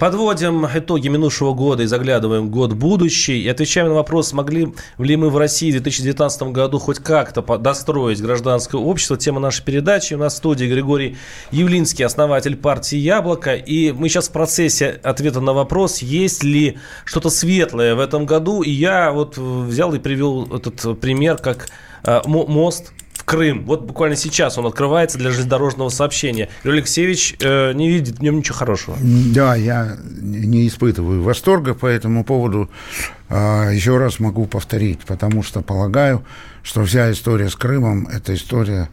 Подводим 0.00 0.66
итоги 0.66 1.08
минувшего 1.08 1.52
года 1.52 1.82
и 1.82 1.86
заглядываем 1.86 2.46
в 2.46 2.50
год 2.50 2.72
будущий. 2.72 3.42
И 3.42 3.48
отвечаем 3.50 3.88
на 3.88 3.94
вопрос, 3.96 4.28
смогли 4.28 4.72
ли 4.96 5.16
мы 5.16 5.28
в 5.28 5.36
России 5.36 5.68
в 5.68 5.72
2019 5.72 6.44
году 6.44 6.78
хоть 6.78 7.00
как-то 7.00 7.42
достроить 7.58 8.22
гражданское 8.22 8.78
общество. 8.78 9.18
Тема 9.18 9.40
нашей 9.40 9.62
передачи. 9.62 10.14
У 10.14 10.16
нас 10.16 10.32
в 10.32 10.36
студии 10.38 10.64
Григорий 10.64 11.18
Явлинский, 11.50 12.02
основатель 12.02 12.56
партии 12.56 12.96
«Яблоко». 12.96 13.54
И 13.54 13.92
мы 13.92 14.08
сейчас 14.08 14.30
в 14.30 14.32
процессе 14.32 14.98
ответа 15.02 15.42
на 15.42 15.52
вопрос, 15.52 15.98
есть 15.98 16.44
ли 16.44 16.78
что-то 17.04 17.28
светлое 17.28 17.94
в 17.94 18.00
этом 18.00 18.24
году. 18.24 18.62
И 18.62 18.70
я 18.70 19.12
вот 19.12 19.36
взял 19.36 19.92
и 19.92 19.98
привел 19.98 20.48
этот 20.56 20.98
пример, 20.98 21.36
как 21.36 21.68
э, 22.04 22.22
мост 22.26 22.94
Крым. 23.30 23.64
Вот 23.64 23.82
буквально 23.82 24.16
сейчас 24.16 24.58
он 24.58 24.66
открывается 24.66 25.16
для 25.16 25.30
железнодорожного 25.30 25.88
сообщения. 25.88 26.48
Юрий 26.64 26.78
Алексеевич 26.78 27.36
э, 27.38 27.72
не 27.74 27.88
видит 27.88 28.18
в 28.18 28.22
нем 28.22 28.38
ничего 28.38 28.56
хорошего. 28.56 28.96
Да, 29.00 29.54
я 29.54 29.96
не 30.20 30.66
испытываю 30.66 31.22
восторга 31.22 31.74
по 31.74 31.86
этому 31.86 32.24
поводу. 32.24 32.68
А, 33.28 33.70
еще 33.70 33.98
раз 33.98 34.18
могу 34.18 34.46
повторить, 34.46 34.98
потому 35.06 35.44
что 35.44 35.60
полагаю, 35.60 36.24
что 36.64 36.84
вся 36.84 37.12
история 37.12 37.48
с 37.48 37.54
Крымом– 37.54 38.08
это 38.12 38.34
история 38.34 38.88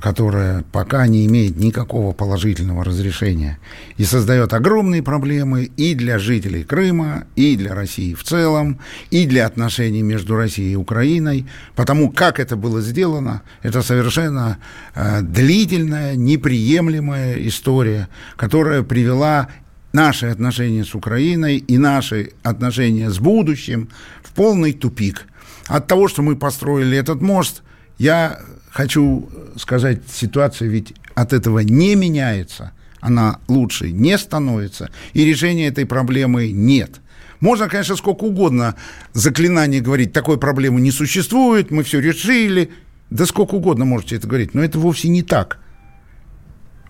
которая 0.00 0.62
пока 0.72 1.06
не 1.06 1.26
имеет 1.26 1.56
никакого 1.56 2.12
положительного 2.12 2.84
разрешения 2.84 3.58
и 3.96 4.04
создает 4.04 4.52
огромные 4.52 5.02
проблемы 5.02 5.64
и 5.64 5.94
для 5.94 6.18
жителей 6.18 6.64
Крыма, 6.64 7.24
и 7.34 7.56
для 7.56 7.74
России 7.74 8.14
в 8.14 8.22
целом, 8.22 8.78
и 9.10 9.26
для 9.26 9.46
отношений 9.46 10.02
между 10.02 10.36
Россией 10.36 10.72
и 10.72 10.76
Украиной, 10.76 11.46
потому 11.74 12.10
как 12.10 12.40
это 12.40 12.56
было 12.56 12.80
сделано, 12.80 13.42
это 13.62 13.82
совершенно 13.82 14.58
э, 14.94 15.22
длительная, 15.22 16.14
неприемлемая 16.14 17.34
история, 17.46 18.08
которая 18.36 18.82
привела 18.82 19.48
наши 19.92 20.26
отношения 20.26 20.84
с 20.84 20.94
Украиной 20.94 21.56
и 21.56 21.78
наши 21.78 22.32
отношения 22.42 23.10
с 23.10 23.18
будущим 23.18 23.88
в 24.22 24.32
полный 24.32 24.72
тупик. 24.72 25.26
От 25.68 25.86
того, 25.86 26.06
что 26.08 26.22
мы 26.22 26.36
построили 26.36 26.98
этот 26.98 27.22
мост, 27.22 27.62
я 27.98 28.40
хочу 28.76 29.26
сказать, 29.56 30.02
ситуация 30.06 30.68
ведь 30.68 30.92
от 31.14 31.32
этого 31.32 31.60
не 31.60 31.94
меняется, 31.94 32.72
она 33.00 33.38
лучше 33.48 33.90
не 33.90 34.18
становится, 34.18 34.90
и 35.14 35.24
решения 35.24 35.68
этой 35.68 35.86
проблемы 35.86 36.52
нет. 36.52 37.00
Можно, 37.40 37.70
конечно, 37.70 37.96
сколько 37.96 38.24
угодно 38.24 38.74
заклинаний 39.14 39.80
говорить, 39.80 40.12
такой 40.12 40.38
проблемы 40.38 40.82
не 40.82 40.90
существует, 40.90 41.70
мы 41.70 41.84
все 41.84 42.00
решили, 42.00 42.70
да 43.08 43.24
сколько 43.24 43.54
угодно 43.54 43.86
можете 43.86 44.16
это 44.16 44.28
говорить, 44.28 44.52
но 44.52 44.62
это 44.62 44.78
вовсе 44.78 45.08
не 45.08 45.22
так. 45.22 45.58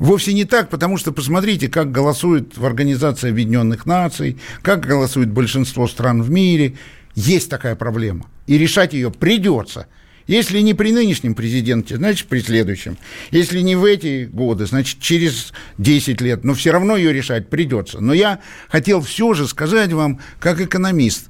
Вовсе 0.00 0.32
не 0.32 0.44
так, 0.44 0.68
потому 0.70 0.98
что 0.98 1.12
посмотрите, 1.12 1.68
как 1.68 1.92
голосуют 1.92 2.58
в 2.58 2.66
Организации 2.66 3.30
Объединенных 3.30 3.86
Наций, 3.86 4.38
как 4.60 4.84
голосует 4.84 5.30
большинство 5.30 5.86
стран 5.86 6.20
в 6.20 6.30
мире. 6.30 6.76
Есть 7.14 7.48
такая 7.48 7.76
проблема. 7.76 8.26
И 8.48 8.58
решать 8.58 8.92
ее 8.92 9.10
придется. 9.12 9.86
Если 10.26 10.60
не 10.60 10.74
при 10.74 10.92
нынешнем 10.92 11.34
президенте, 11.34 11.96
значит, 11.96 12.26
при 12.26 12.40
следующем. 12.40 12.98
Если 13.30 13.60
не 13.60 13.76
в 13.76 13.84
эти 13.84 14.24
годы, 14.24 14.66
значит, 14.66 15.00
через 15.00 15.52
10 15.78 16.20
лет. 16.20 16.42
Но 16.42 16.54
все 16.54 16.72
равно 16.72 16.96
ее 16.96 17.12
решать 17.12 17.48
придется. 17.48 18.00
Но 18.00 18.12
я 18.12 18.40
хотел 18.68 19.00
все 19.00 19.34
же 19.34 19.46
сказать 19.46 19.92
вам, 19.92 20.20
как 20.40 20.60
экономист. 20.60 21.28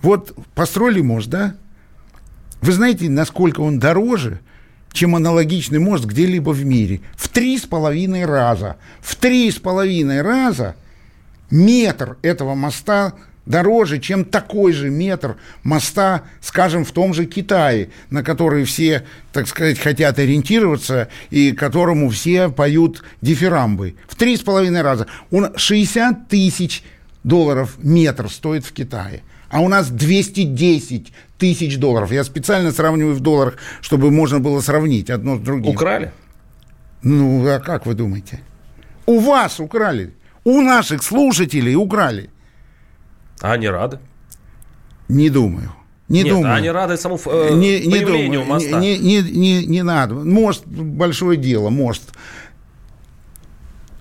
Вот 0.00 0.36
построили 0.54 1.00
мост, 1.00 1.28
да? 1.28 1.56
Вы 2.60 2.72
знаете, 2.72 3.08
насколько 3.08 3.60
он 3.60 3.78
дороже, 3.80 4.40
чем 4.92 5.16
аналогичный 5.16 5.78
мост 5.78 6.04
где-либо 6.04 6.50
в 6.50 6.64
мире? 6.64 7.00
В 7.16 7.28
три 7.28 7.58
с 7.58 7.62
половиной 7.62 8.24
раза. 8.24 8.76
В 9.00 9.16
три 9.16 9.50
с 9.50 9.56
половиной 9.56 10.22
раза 10.22 10.76
метр 11.50 12.16
этого 12.22 12.54
моста 12.54 13.14
дороже, 13.46 13.98
чем 13.98 14.24
такой 14.24 14.72
же 14.72 14.90
метр 14.90 15.36
моста, 15.62 16.22
скажем, 16.40 16.84
в 16.84 16.92
том 16.92 17.14
же 17.14 17.24
Китае, 17.24 17.90
на 18.10 18.22
который 18.22 18.64
все, 18.64 19.04
так 19.32 19.48
сказать, 19.48 19.78
хотят 19.78 20.18
ориентироваться 20.18 21.08
и 21.30 21.52
которому 21.52 22.10
все 22.10 22.50
поют 22.50 23.02
дифирамбы. 23.22 23.94
В 24.08 24.16
три 24.16 24.36
с 24.36 24.40
половиной 24.40 24.82
раза. 24.82 25.06
Он 25.30 25.56
60 25.56 26.28
тысяч 26.28 26.82
долларов 27.24 27.76
метр 27.78 28.30
стоит 28.30 28.66
в 28.66 28.72
Китае. 28.72 29.22
А 29.48 29.60
у 29.60 29.68
нас 29.68 29.88
210 29.88 31.12
тысяч 31.38 31.78
долларов. 31.78 32.10
Я 32.10 32.24
специально 32.24 32.72
сравниваю 32.72 33.14
в 33.14 33.20
долларах, 33.20 33.58
чтобы 33.80 34.10
можно 34.10 34.40
было 34.40 34.60
сравнить 34.60 35.08
одно 35.08 35.36
с 35.36 35.40
другим. 35.40 35.72
Украли? 35.72 36.12
Ну, 37.02 37.46
а 37.46 37.60
как 37.60 37.86
вы 37.86 37.94
думаете? 37.94 38.40
У 39.06 39.20
вас 39.20 39.60
украли. 39.60 40.12
У 40.42 40.60
наших 40.60 41.04
слушателей 41.04 41.76
украли. 41.76 42.30
А 43.40 43.52
они 43.52 43.68
рады? 43.68 43.98
Не 45.08 45.30
думаю. 45.30 45.72
Не 46.08 46.22
Нет, 46.22 46.34
думаю. 46.34 46.54
они 46.54 46.70
рады 46.70 46.96
самому 46.96 47.20
э, 47.26 47.50
не, 47.54 47.80
не 47.80 47.90
появлению 47.90 48.40
думаю. 48.40 48.46
моста. 48.46 48.78
Не, 48.80 48.96
не, 48.98 49.22
не, 49.22 49.66
не 49.66 49.82
надо. 49.82 50.14
Мост– 50.14 50.64
большое 50.66 51.36
дело, 51.36 51.68
мост. 51.68 52.12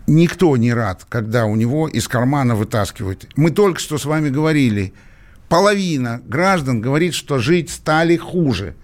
Никто 0.05 0.55
не 0.55 0.71
рад, 0.71 1.03
когда 1.09 1.45
у 1.45 1.55
него 1.55 1.87
из 1.87 2.07
кармана 2.07 2.55
вытаскивают. 2.55 3.27
Мы 3.35 3.49
только 3.49 3.79
что 3.79 3.97
с 3.97 4.05
вами 4.05 4.29
говорили, 4.29 4.93
половина 5.49 6.21
граждан 6.25 6.79
говорит, 6.79 7.15
что 7.15 7.39
жить 7.39 7.71
стали 7.71 8.17
хуже. 8.17 8.75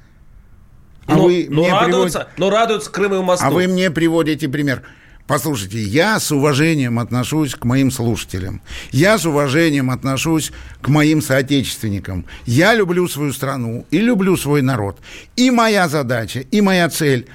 А 1.06 1.16
но, 1.16 1.26
вы 1.26 1.48
но, 1.48 1.70
радуются, 1.70 2.20
приводите... 2.20 2.36
но 2.38 2.50
радуются 2.50 2.92
Крыму 2.92 3.22
мосту. 3.22 3.46
А 3.46 3.52
вы 3.52 3.68
мне 3.68 3.92
приводите 3.92 4.50
пример. 4.50 4.82
Послушайте, 5.32 5.80
я 5.80 6.20
с 6.20 6.30
уважением 6.34 7.00
отношусь 7.00 7.56
к 7.56 7.64
моим 7.64 7.90
слушателям. 7.90 8.62
Я 8.92 9.18
с 9.18 9.26
уважением 9.26 9.90
отношусь 9.90 10.52
к 10.82 10.90
моим 10.90 11.22
соотечественникам. 11.22 12.26
Я 12.46 12.76
люблю 12.76 13.08
свою 13.08 13.32
страну 13.32 13.86
и 13.92 14.00
люблю 14.00 14.36
свой 14.36 14.62
народ. 14.62 14.98
И 15.38 15.50
моя 15.50 15.88
задача, 15.88 16.42
и 16.42 16.60
моя 16.60 16.90
цель 16.90 17.30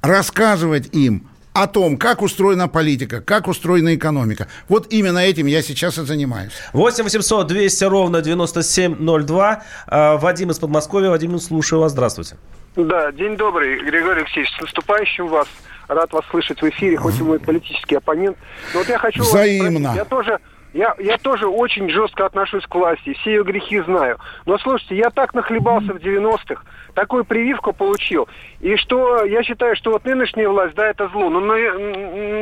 рассказывать 0.00 0.94
им 0.94 1.28
о 1.52 1.66
том, 1.66 1.96
как 1.96 2.22
устроена 2.22 2.68
политика, 2.68 3.20
как 3.20 3.48
устроена 3.48 3.96
экономика. 3.96 4.46
Вот 4.68 4.86
именно 4.92 5.18
этим 5.18 5.46
я 5.46 5.60
сейчас 5.62 5.98
и 5.98 6.06
занимаюсь. 6.06 6.52
8 6.72 7.02
800 7.02 7.48
200 7.48 7.82
ровно 7.82 8.22
9702. 8.22 9.62
А, 9.88 10.16
Вадим 10.18 10.52
из 10.52 10.60
Подмосковья. 10.60 11.10
Вадим, 11.10 11.36
слушаю 11.40 11.80
вас. 11.80 11.90
Здравствуйте. 11.90 12.36
Да, 12.76 13.10
день 13.10 13.36
добрый, 13.36 13.80
Григорий 13.82 14.20
Алексеевич. 14.20 14.52
С 14.56 14.60
наступающим 14.60 15.26
вас. 15.26 15.48
Рад 15.90 16.12
вас 16.12 16.24
слышать 16.30 16.62
в 16.62 16.68
эфире, 16.68 16.96
хоть 16.96 17.18
и 17.18 17.22
мой 17.24 17.40
политический 17.40 17.96
оппонент. 17.96 18.36
Но 18.72 18.78
вот 18.78 18.88
я 18.88 18.96
хочу 18.96 19.22
Взаимно. 19.22 19.88
Вас 19.88 19.96
я 19.96 20.04
тоже 20.04 20.38
я, 20.72 20.94
я 21.00 21.18
тоже 21.18 21.48
очень 21.48 21.90
жестко 21.90 22.26
отношусь 22.26 22.64
к 22.64 22.74
власти, 22.76 23.14
все 23.14 23.30
ее 23.30 23.42
грехи 23.42 23.80
знаю. 23.80 24.18
Но 24.46 24.56
слушайте, 24.58 24.96
я 24.96 25.10
так 25.10 25.34
нахлебался 25.34 25.92
в 25.92 25.96
90-х, 25.96 26.62
такую 26.94 27.24
прививку 27.24 27.72
получил. 27.72 28.28
И 28.60 28.76
что 28.76 29.24
я 29.24 29.42
считаю, 29.42 29.74
что 29.74 29.90
вот 29.90 30.04
нынешняя 30.04 30.48
власть, 30.48 30.76
да, 30.76 30.86
это 30.86 31.08
зло, 31.08 31.28
но 31.28 31.40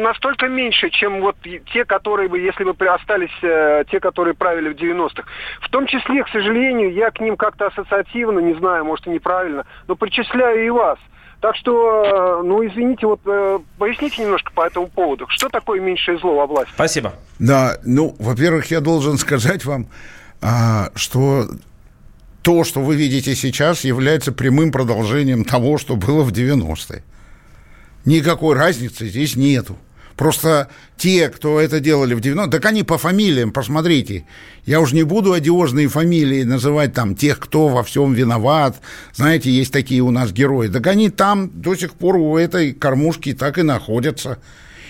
настолько 0.02 0.46
меньше, 0.48 0.90
чем 0.90 1.22
вот 1.22 1.36
те, 1.72 1.86
которые 1.86 2.28
бы, 2.28 2.38
если 2.38 2.64
бы 2.64 2.86
остались 2.86 3.30
э, 3.40 3.84
те, 3.90 3.98
которые 3.98 4.34
правили 4.34 4.74
в 4.74 4.76
90-х. 4.76 5.24
В 5.62 5.70
том 5.70 5.86
числе, 5.86 6.22
к 6.22 6.28
сожалению, 6.28 6.92
я 6.92 7.10
к 7.10 7.20
ним 7.20 7.38
как-то 7.38 7.68
ассоциативно, 7.68 8.40
не 8.40 8.52
знаю, 8.54 8.84
может 8.84 9.06
и 9.06 9.10
неправильно, 9.10 9.64
но 9.86 9.96
причисляю 9.96 10.66
и 10.66 10.68
вас– 10.68 10.98
так 11.40 11.54
что, 11.56 12.42
ну, 12.44 12.66
извините, 12.66 13.06
вот 13.06 13.20
э, 13.26 13.58
поясните 13.78 14.22
немножко 14.22 14.50
по 14.52 14.66
этому 14.66 14.88
поводу. 14.88 15.26
Что 15.28 15.48
такое 15.48 15.80
меньшее 15.80 16.18
зло 16.18 16.34
во 16.34 16.46
власти? 16.46 16.72
Спасибо. 16.74 17.14
Да, 17.38 17.78
ну, 17.84 18.16
во-первых, 18.18 18.70
я 18.70 18.80
должен 18.80 19.18
сказать 19.18 19.64
вам, 19.64 19.86
а, 20.40 20.90
что 20.94 21.46
то, 22.42 22.64
что 22.64 22.80
вы 22.80 22.96
видите 22.96 23.34
сейчас, 23.34 23.84
является 23.84 24.32
прямым 24.32 24.72
продолжением 24.72 25.44
того, 25.44 25.78
что 25.78 25.96
было 25.96 26.22
в 26.22 26.32
90-е. 26.32 27.04
Никакой 28.04 28.56
разницы 28.56 29.06
здесь 29.06 29.36
нету. 29.36 29.76
Просто 30.18 30.66
те, 30.96 31.28
кто 31.28 31.60
это 31.60 31.78
делали 31.78 32.12
в 32.12 32.18
90-х, 32.18 32.50
так 32.50 32.64
они 32.64 32.82
по 32.82 32.98
фамилиям, 32.98 33.52
посмотрите. 33.52 34.24
Я 34.66 34.80
уж 34.80 34.92
не 34.92 35.04
буду 35.04 35.32
одиозные 35.32 35.86
фамилии 35.86 36.42
называть 36.42 36.92
там 36.92 37.14
тех, 37.14 37.38
кто 37.38 37.68
во 37.68 37.84
всем 37.84 38.14
виноват. 38.14 38.80
Знаете, 39.14 39.48
есть 39.52 39.72
такие 39.72 40.02
у 40.02 40.10
нас 40.10 40.32
герои. 40.32 40.66
Так 40.66 40.88
они 40.88 41.08
там 41.08 41.48
до 41.54 41.76
сих 41.76 41.94
пор 41.94 42.16
у 42.16 42.36
этой 42.36 42.72
кормушки 42.72 43.32
так 43.32 43.58
и 43.58 43.62
находятся 43.62 44.38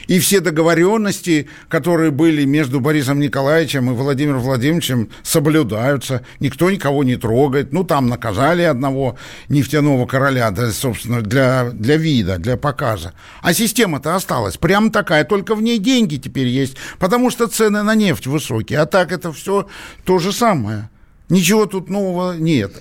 и 0.09 0.18
все 0.18 0.40
договоренности, 0.40 1.49
которые 1.68 2.11
были 2.11 2.44
между 2.44 2.81
Борисом 2.81 3.21
Николаевичем 3.21 3.90
и 3.90 3.94
Владимиром 3.94 4.40
Владимировичем, 4.40 5.11
соблюдаются. 5.23 6.25
Никто 6.40 6.71
никого 6.71 7.05
не 7.05 7.16
трогает. 7.16 7.73
Ну, 7.73 7.85
там 7.85 8.09
наказали 8.09 8.62
одного 8.62 9.16
нефтяного 9.49 10.07
короля, 10.07 10.51
да, 10.51 10.73
собственно, 10.73 11.21
для, 11.21 11.71
для 11.73 11.97
вида, 11.97 12.38
для 12.38 12.57
показа. 12.57 13.12
А 13.42 13.53
система-то 13.53 14.16
осталась 14.16 14.57
прям 14.57 14.90
такая, 14.90 15.25
только 15.25 15.55
в 15.55 15.62
ней 15.62 15.79
деньги 15.79 16.16
теперь 16.16 16.47
есть, 16.47 16.77
потому 16.99 17.31
что 17.31 17.47
цены 17.47 17.83
на 17.83 17.94
нефть 17.94 18.27
высокие. 18.27 18.81
А 18.81 18.87
так 18.87 19.12
это 19.12 19.33
все 19.33 19.68
то 20.05 20.18
же 20.18 20.33
самое. 20.33 20.88
Ничего 21.29 21.66
тут 21.66 21.90
нового 21.90 22.35
нет. 22.35 22.73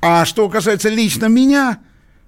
А 0.00 0.24
что 0.24 0.48
касается 0.48 0.88
лично 0.88 1.26
меня, 1.26 1.80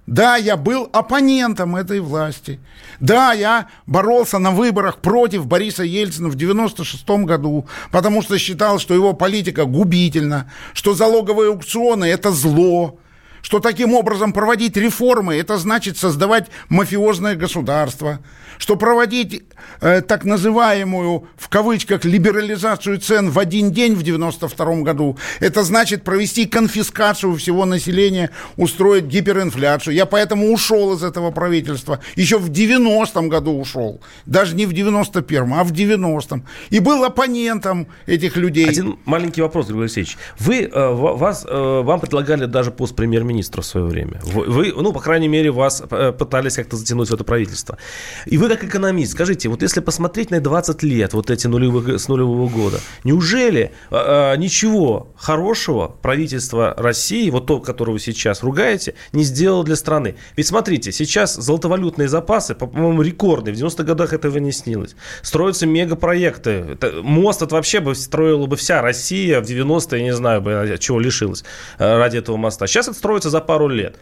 да, 0.09 0.37
я 0.37 0.57
был 0.57 0.89
оппонентом 0.91 1.75
этой 1.75 1.99
власти. 1.99 2.59
Да, 2.99 3.31
я 3.31 3.67
боролся 3.85 4.39
на 4.39 4.49
выборах 4.49 4.97
против 4.97 5.45
Бориса 5.45 5.83
Ельцина 5.83 6.29
в 6.29 6.35
96 6.35 7.07
году, 7.25 7.67
потому 7.91 8.23
что 8.23 8.39
считал, 8.39 8.79
что 8.79 8.95
его 8.95 9.13
политика 9.13 9.65
губительна, 9.65 10.51
что 10.73 10.95
залоговые 10.95 11.51
аукционы– 11.51 12.05
это 12.05 12.31
зло, 12.31 12.97
что 13.41 13.59
таким 13.59 13.93
образом 13.93 14.33
проводить 14.33 14.77
реформы– 14.77 15.35
это 15.37 15.57
значит 15.57 15.97
создавать 15.97 16.47
мафиозное 16.69 17.35
государство, 17.35 18.19
что 18.57 18.75
проводить 18.75 19.43
э, 19.81 20.01
так 20.01 20.25
называемую, 20.25 21.27
в 21.37 21.49
кавычках, 21.49 22.05
либерализацию 22.05 22.99
цен 22.99 23.29
в 23.29 23.39
один 23.39 23.71
день 23.71 23.95
в 23.95 24.03
92 24.03 24.75
году– 24.81 25.17
это 25.39 25.63
значит 25.63 26.03
провести 26.03 26.45
конфискацию 26.45 27.35
всего 27.35 27.65
населения, 27.65 28.31
устроить 28.57 29.05
гиперинфляцию. 29.05 29.93
Я 29.95 30.05
поэтому 30.05 30.51
ушел 30.51 30.93
из 30.93 31.03
этого 31.03 31.31
правительства. 31.31 31.99
Еще 32.15 32.37
в 32.37 32.49
90-м 32.49 33.29
году 33.29 33.57
ушел. 33.59 34.01
Даже 34.25 34.55
не 34.55 34.65
в 34.65 34.71
91-м, 34.71 35.53
а 35.53 35.63
в 35.63 35.71
90-м. 35.71 36.45
И 36.69 36.79
был 36.79 37.03
оппонентом 37.03 37.87
этих 38.05 38.35
людей. 38.35 38.67
Один 38.67 38.99
маленький 39.05 39.41
вопрос, 39.41 39.67
Григорий 39.67 39.85
Алексеевич. 39.85 40.17
Вы, 40.37 40.63
э, 40.63 40.89
вас, 40.93 41.45
э, 41.47 41.81
вам 41.83 41.99
предлагали 41.99 42.45
даже 42.45 42.71
пост 42.71 42.95
премьер 42.95 43.23
министра 43.29 43.61
в 43.61 43.65
свое 43.65 43.85
время. 43.85 44.19
Вы, 44.23 44.73
ну, 44.75 44.91
по 44.91 44.99
крайней 44.99 45.27
мере, 45.27 45.51
вас 45.51 45.81
э, 45.89 46.11
пытались 46.11 46.55
как-то 46.55 46.75
затянуть 46.75 47.09
в 47.09 47.13
это 47.13 47.23
правительство. 47.23 47.77
И 48.25 48.37
вы 48.37 48.49
как 48.49 48.63
экономист, 48.63 49.13
скажите, 49.13 49.49
вот 49.49 49.61
если 49.61 49.79
посмотреть 49.79 50.31
на 50.31 50.39
20 50.39 50.83
лет, 50.83 51.13
вот 51.13 51.29
эти 51.29 51.47
нулевых, 51.47 51.99
с 51.99 52.07
нулевого 52.07 52.49
года, 52.49 52.79
неужели 53.03 53.71
э, 53.91 54.35
ничего 54.37 55.09
хорошего 55.15 55.87
правительство 56.01 56.73
России, 56.77 57.29
вот 57.29 57.45
то, 57.45 57.59
которое 57.59 57.93
вы 57.93 57.99
сейчас 57.99 58.43
ругаете, 58.43 58.95
не 59.13 59.23
сделало 59.23 59.63
для 59.63 59.75
страны? 59.75 60.15
Ведь 60.35 60.47
смотрите, 60.47 60.91
сейчас 60.91 61.35
золотовалютные 61.35 62.07
запасы, 62.07 62.55
по-моему, 62.55 63.01
рекордные, 63.01 63.53
в 63.53 63.57
90-х 63.57 63.83
годах 63.83 64.13
этого 64.13 64.37
не 64.37 64.51
снилось. 64.51 64.95
Строятся 65.21 65.65
мегапроекты. 65.65 66.51
Это, 66.51 67.01
мост 67.03 67.41
это 67.41 67.55
вообще 67.55 67.79
бы 67.79 67.95
строила 67.95 68.45
бы 68.45 68.55
вся 68.55 68.81
Россия 68.81 69.41
в 69.41 69.45
90-е, 69.45 69.99
я 69.99 70.03
не 70.03 70.15
знаю, 70.15 70.41
бы, 70.41 70.77
чего 70.79 70.99
лишилась 70.99 71.43
э, 71.77 71.97
ради 71.97 72.17
этого 72.17 72.37
моста. 72.37 72.65
Сейчас 72.67 72.87
это 72.87 72.97
строится 72.97 73.18
строится 73.19 73.29
за 73.29 73.41
пару 73.41 73.67
лет. 73.67 73.95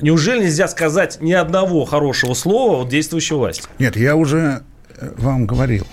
Неужели 0.00 0.44
нельзя 0.44 0.68
сказать 0.68 1.18
ни 1.20 1.32
одного 1.32 1.84
хорошего 1.84 2.34
слова 2.34 2.82
от 2.82 2.88
действующей 2.88 3.34
власти? 3.34 3.64
Нет, 3.78 3.96
я 3.96 4.14
уже 4.14 4.62
э, 4.96 5.10
вам 5.16 5.46
говорил. 5.46 5.86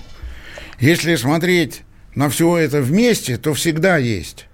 Если 0.79 1.15
смотреть 1.15 1.82
на 2.15 2.29
все 2.29 2.58
это 2.58 2.82
вместе, 2.82 3.38
то 3.38 3.53
всегда 3.53 3.97
есть. 3.97 4.45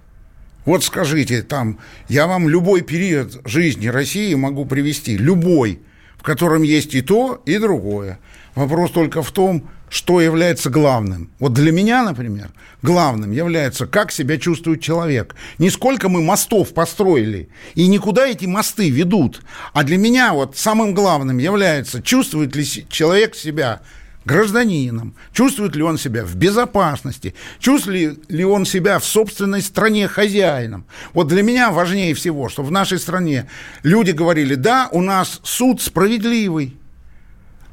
Вот 0.64 0.84
скажите, 0.84 1.42
там, 1.42 1.78
я 2.08 2.26
вам 2.26 2.48
любой 2.48 2.80
период 2.80 3.40
жизни 3.44 3.88
России 3.88 4.34
могу 4.34 4.64
привести, 4.64 5.18
любой, 5.18 5.80
в 6.16 6.22
котором 6.22 6.62
есть 6.62 6.94
и 6.94 7.02
то, 7.02 7.42
и 7.46 7.58
другое. 7.58 8.18
Вопрос 8.54 8.90
только 8.90 9.22
в 9.22 9.30
том, 9.30 9.68
что 9.88 10.20
является 10.20 10.70
главным. 10.70 11.30
Вот 11.38 11.52
для 11.52 11.72
меня, 11.72 12.02
например, 12.02 12.50
главным 12.82 13.30
является, 13.30 13.86
как 13.86 14.12
себя 14.12 14.38
чувствует 14.38 14.80
человек. 14.80 15.34
Не 15.58 15.70
сколько 15.70 16.08
мы 16.08 16.22
мостов 16.22 16.74
построили, 16.74 17.48
и 17.74 17.86
никуда 17.86 18.26
эти 18.26 18.46
мосты 18.46 18.90
ведут. 18.90 19.42
А 19.72 19.84
для 19.84 19.98
меня 19.98 20.32
вот 20.32 20.56
самым 20.56 20.94
главным 20.94 21.38
является, 21.38 22.02
чувствует 22.02 22.56
ли 22.56 22.64
человек 22.88 23.34
себя 23.34 23.80
гражданином, 24.24 25.14
чувствует 25.32 25.76
ли 25.76 25.82
он 25.82 25.98
себя 25.98 26.24
в 26.24 26.34
безопасности, 26.34 27.34
чувствует 27.60 28.28
ли 28.28 28.44
он 28.44 28.66
себя 28.66 28.98
в 28.98 29.04
собственной 29.04 29.62
стране 29.62 30.08
хозяином. 30.08 30.84
Вот 31.14 31.28
для 31.28 31.42
меня 31.42 31.70
важнее 31.70 32.12
всего, 32.14 32.48
что 32.48 32.64
в 32.64 32.72
нашей 32.72 32.98
стране 32.98 33.48
люди 33.84 34.10
говорили, 34.10 34.56
да, 34.56 34.88
у 34.90 35.00
нас 35.00 35.40
суд 35.44 35.80
справедливый, 35.80 36.76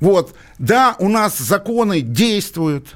вот, 0.03 0.35
да, 0.59 0.97
у 0.99 1.07
нас 1.07 1.37
законы 1.37 2.01
действуют, 2.01 2.95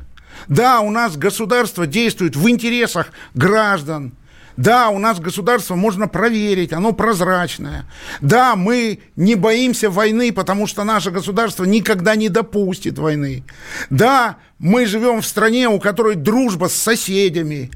да, 0.50 0.82
у 0.82 0.91
нас 0.91 1.15
государство 1.15 1.88
действует 1.88 2.36
в 2.36 2.50
интересах 2.50 3.08
граждан– 3.34 4.13
Да, 4.58 4.89
у 4.89 4.98
нас 4.98 5.20
государство 5.20 5.76
можно 5.76 6.08
проверить, 6.08 6.74
оно 6.74 6.91
прозрачное. 6.91 7.86
Да, 8.22 8.56
мы 8.56 9.00
не 9.15 9.36
боимся 9.36 9.91
войны, 9.91 10.34
потому 10.34 10.65
что 10.65 10.84
наше 10.84 11.12
государство 11.12 11.63
никогда 11.63 12.15
не 12.15 12.28
допустит 12.28 12.98
войны. 12.98 13.43
Да, 13.91 14.38
мы 14.58 14.88
живем 14.88 15.22
в 15.22 15.28
стране, 15.28 15.70
у 15.70 15.80
которой 15.80 16.15
дружба 16.15 16.70
с 16.70 16.74
соседями, 16.74 17.70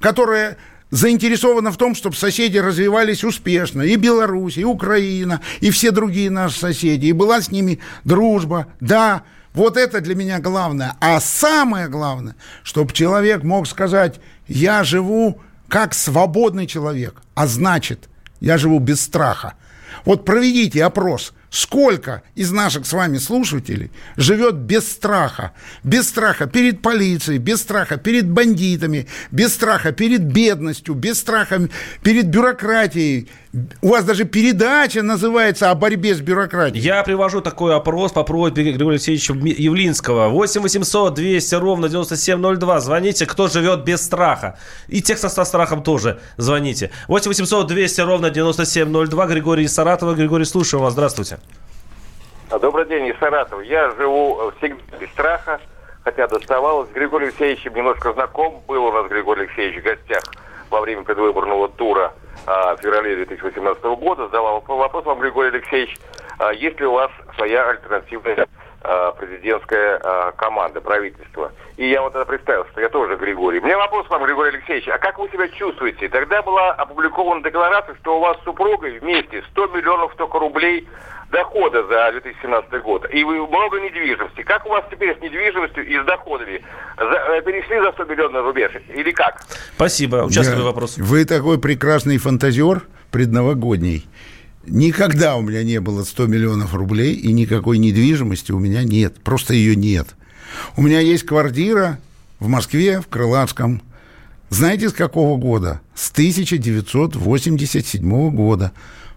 которая 0.00 0.56
заинтересована 0.92 1.72
в 1.72 1.78
том, 1.78 1.96
чтобы 1.96 2.14
соседи 2.14 2.58
развивались 2.58 3.24
успешно. 3.24 3.82
И 3.82 3.96
Беларусь, 3.96 4.58
и 4.58 4.64
Украина, 4.64 5.40
и 5.60 5.70
все 5.70 5.90
другие 5.90 6.30
наши 6.30 6.58
соседи. 6.58 7.06
И 7.06 7.12
была 7.12 7.40
с 7.40 7.50
ними 7.50 7.80
дружба. 8.04 8.68
Да, 8.78 9.22
вот 9.54 9.76
это 9.76 10.00
для 10.00 10.14
меня 10.14 10.38
главное. 10.38 10.94
А 11.00 11.18
самое 11.18 11.88
главное, 11.88 12.36
чтобы 12.62 12.92
человек 12.92 13.42
мог 13.42 13.66
сказать, 13.66 14.20
я 14.46 14.84
живу 14.84 15.40
как 15.66 15.94
свободный 15.94 16.66
человек, 16.66 17.22
а 17.34 17.46
значит, 17.46 18.10
я 18.40 18.58
живу 18.58 18.78
без 18.78 19.00
страха. 19.00 19.54
Вот 20.04 20.24
проведите 20.24 20.84
опрос– 20.84 21.32
сколько 21.52 22.22
из 22.34 22.50
наших 22.50 22.86
с 22.86 22.92
вами 22.94 23.18
слушателей 23.18 23.90
живет 24.16 24.54
без 24.54 24.90
страха, 24.90 25.52
без 25.84 26.08
страха 26.08 26.46
перед 26.46 26.80
полицией, 26.80 27.38
без 27.38 27.60
страха 27.60 27.98
перед 27.98 28.28
бандитами, 28.28 29.06
без 29.30 29.52
страха 29.52 29.92
перед 29.92 30.22
бедностью, 30.22 30.94
без 30.94 31.20
страха 31.20 31.68
перед 32.02 32.26
бюрократией. 32.28 33.28
У 33.82 33.88
вас 33.88 34.02
даже 34.06 34.24
передача 34.24 35.02
называется 35.02 35.70
о 35.70 35.74
борьбе 35.74 36.14
с 36.14 36.20
бюрократией. 36.20 36.82
Я 36.82 37.02
привожу 37.02 37.42
такой 37.42 37.76
опрос 37.76 38.12
по 38.12 38.24
просьбе 38.24 38.64
Григория 38.64 38.92
Алексеевича 38.92 39.34
Явлинского. 39.34 40.30
8 40.30 40.62
800 40.62 41.14
200 41.14 41.54
ровно 41.56 41.90
9702. 41.90 42.80
Звоните, 42.80 43.26
кто 43.26 43.48
живет 43.48 43.84
без 43.84 44.00
страха. 44.00 44.58
И 44.88 45.02
тех 45.02 45.18
со 45.18 45.28
страхом 45.28 45.82
тоже 45.82 46.18
звоните. 46.38 46.92
8 47.08 47.28
800 47.28 47.66
200 47.66 48.00
ровно 48.00 48.30
9702. 48.30 49.26
Григорий 49.26 49.68
Саратова. 49.68 50.14
Григорий, 50.14 50.46
слушаю 50.46 50.80
вас. 50.80 50.94
Здравствуйте. 50.94 51.41
А, 52.52 52.58
добрый 52.58 52.84
день, 52.84 53.06
из 53.06 53.18
Саратова. 53.18 53.62
Я 53.62 53.90
живу 53.92 54.38
э, 54.38 54.50
всегда 54.58 54.98
без 54.98 55.08
страха, 55.12 55.58
хотя 56.04 56.28
доставалось. 56.28 56.90
С 56.90 56.92
Григорием 56.92 57.30
Алексеевичем 57.30 57.74
немножко 57.74 58.12
знаком. 58.12 58.62
Был 58.68 58.84
у 58.84 58.92
нас 58.92 59.06
Григорий 59.06 59.44
Алексеевич 59.44 59.80
в 59.80 59.84
гостях 59.84 60.22
во 60.68 60.82
время 60.82 61.02
предвыборного 61.02 61.70
тура 61.70 62.12
а, 62.46 62.76
в 62.76 62.82
феврале 62.82 63.16
2018 63.24 63.82
года. 63.84 64.26
Задавал 64.26 64.62
вопрос 64.66 65.02
вам, 65.06 65.20
Григорий 65.20 65.48
Алексеевич, 65.48 65.96
а, 66.38 66.52
есть 66.52 66.78
ли 66.78 66.84
у 66.84 66.92
вас 66.92 67.10
своя 67.36 67.70
альтернативная 67.70 68.46
президентская 69.18 70.00
а, 70.02 70.32
команда, 70.32 70.80
правительство. 70.80 71.52
И 71.76 71.88
я 71.88 72.02
вот 72.02 72.14
это 72.14 72.24
представил, 72.24 72.66
что 72.72 72.80
я 72.80 72.88
тоже 72.88 73.16
Григорий. 73.16 73.60
У 73.60 73.64
меня 73.64 73.78
вопрос 73.78 74.08
вам, 74.08 74.24
Григорий 74.24 74.56
Алексеевич, 74.56 74.88
а 74.88 74.98
как 74.98 75.18
вы 75.18 75.28
себя 75.28 75.48
чувствуете? 75.48 76.08
Тогда 76.08 76.42
была 76.42 76.72
опубликована 76.72 77.42
декларация, 77.42 77.94
что 78.00 78.18
у 78.18 78.20
вас 78.20 78.38
с 78.40 78.44
супругой 78.44 78.98
вместе 78.98 79.42
100 79.52 79.66
миллионов 79.68 80.14
только 80.16 80.38
рублей 80.38 80.88
дохода 81.32 81.82
за 81.84 82.12
2017 82.12 82.82
год. 82.82 83.06
И 83.12 83.24
вы 83.24 83.46
много 83.46 83.80
недвижимости. 83.80 84.42
Как 84.42 84.66
у 84.66 84.68
вас 84.68 84.84
теперь 84.90 85.16
с 85.18 85.20
недвижимостью 85.22 85.86
и 85.86 85.98
с 85.98 86.04
доходами? 86.04 86.62
За, 86.98 87.04
э, 87.04 87.42
перешли 87.42 87.80
за 87.80 87.92
100 87.92 88.04
миллионов 88.04 88.44
рубеж 88.44 88.70
или 88.94 89.10
как? 89.10 89.40
Спасибо. 89.74 90.16
Участвую 90.24 90.62
в 90.62 90.66
вопросе. 90.66 91.02
Вы 91.02 91.24
такой 91.24 91.58
прекрасный 91.58 92.18
фантазер 92.18 92.82
предновогодний. 93.10 94.06
Никогда 94.66 95.36
у 95.36 95.42
меня 95.42 95.64
не 95.64 95.80
было 95.80 96.04
100 96.04 96.26
миллионов 96.26 96.74
рублей, 96.74 97.14
и 97.14 97.32
никакой 97.32 97.78
недвижимости 97.78 98.52
у 98.52 98.58
меня 98.58 98.84
нет. 98.84 99.16
Просто 99.22 99.54
ее 99.54 99.74
нет. 99.74 100.08
У 100.76 100.82
меня 100.82 101.00
есть 101.00 101.24
квартира 101.24 101.98
в 102.38 102.48
Москве, 102.48 103.00
в 103.00 103.08
Крылатском. 103.08 103.80
Знаете, 104.50 104.90
с 104.90 104.92
какого 104.92 105.38
года? 105.38 105.80
С 105.94 106.10
1987 106.10 108.30
года. 108.30 108.72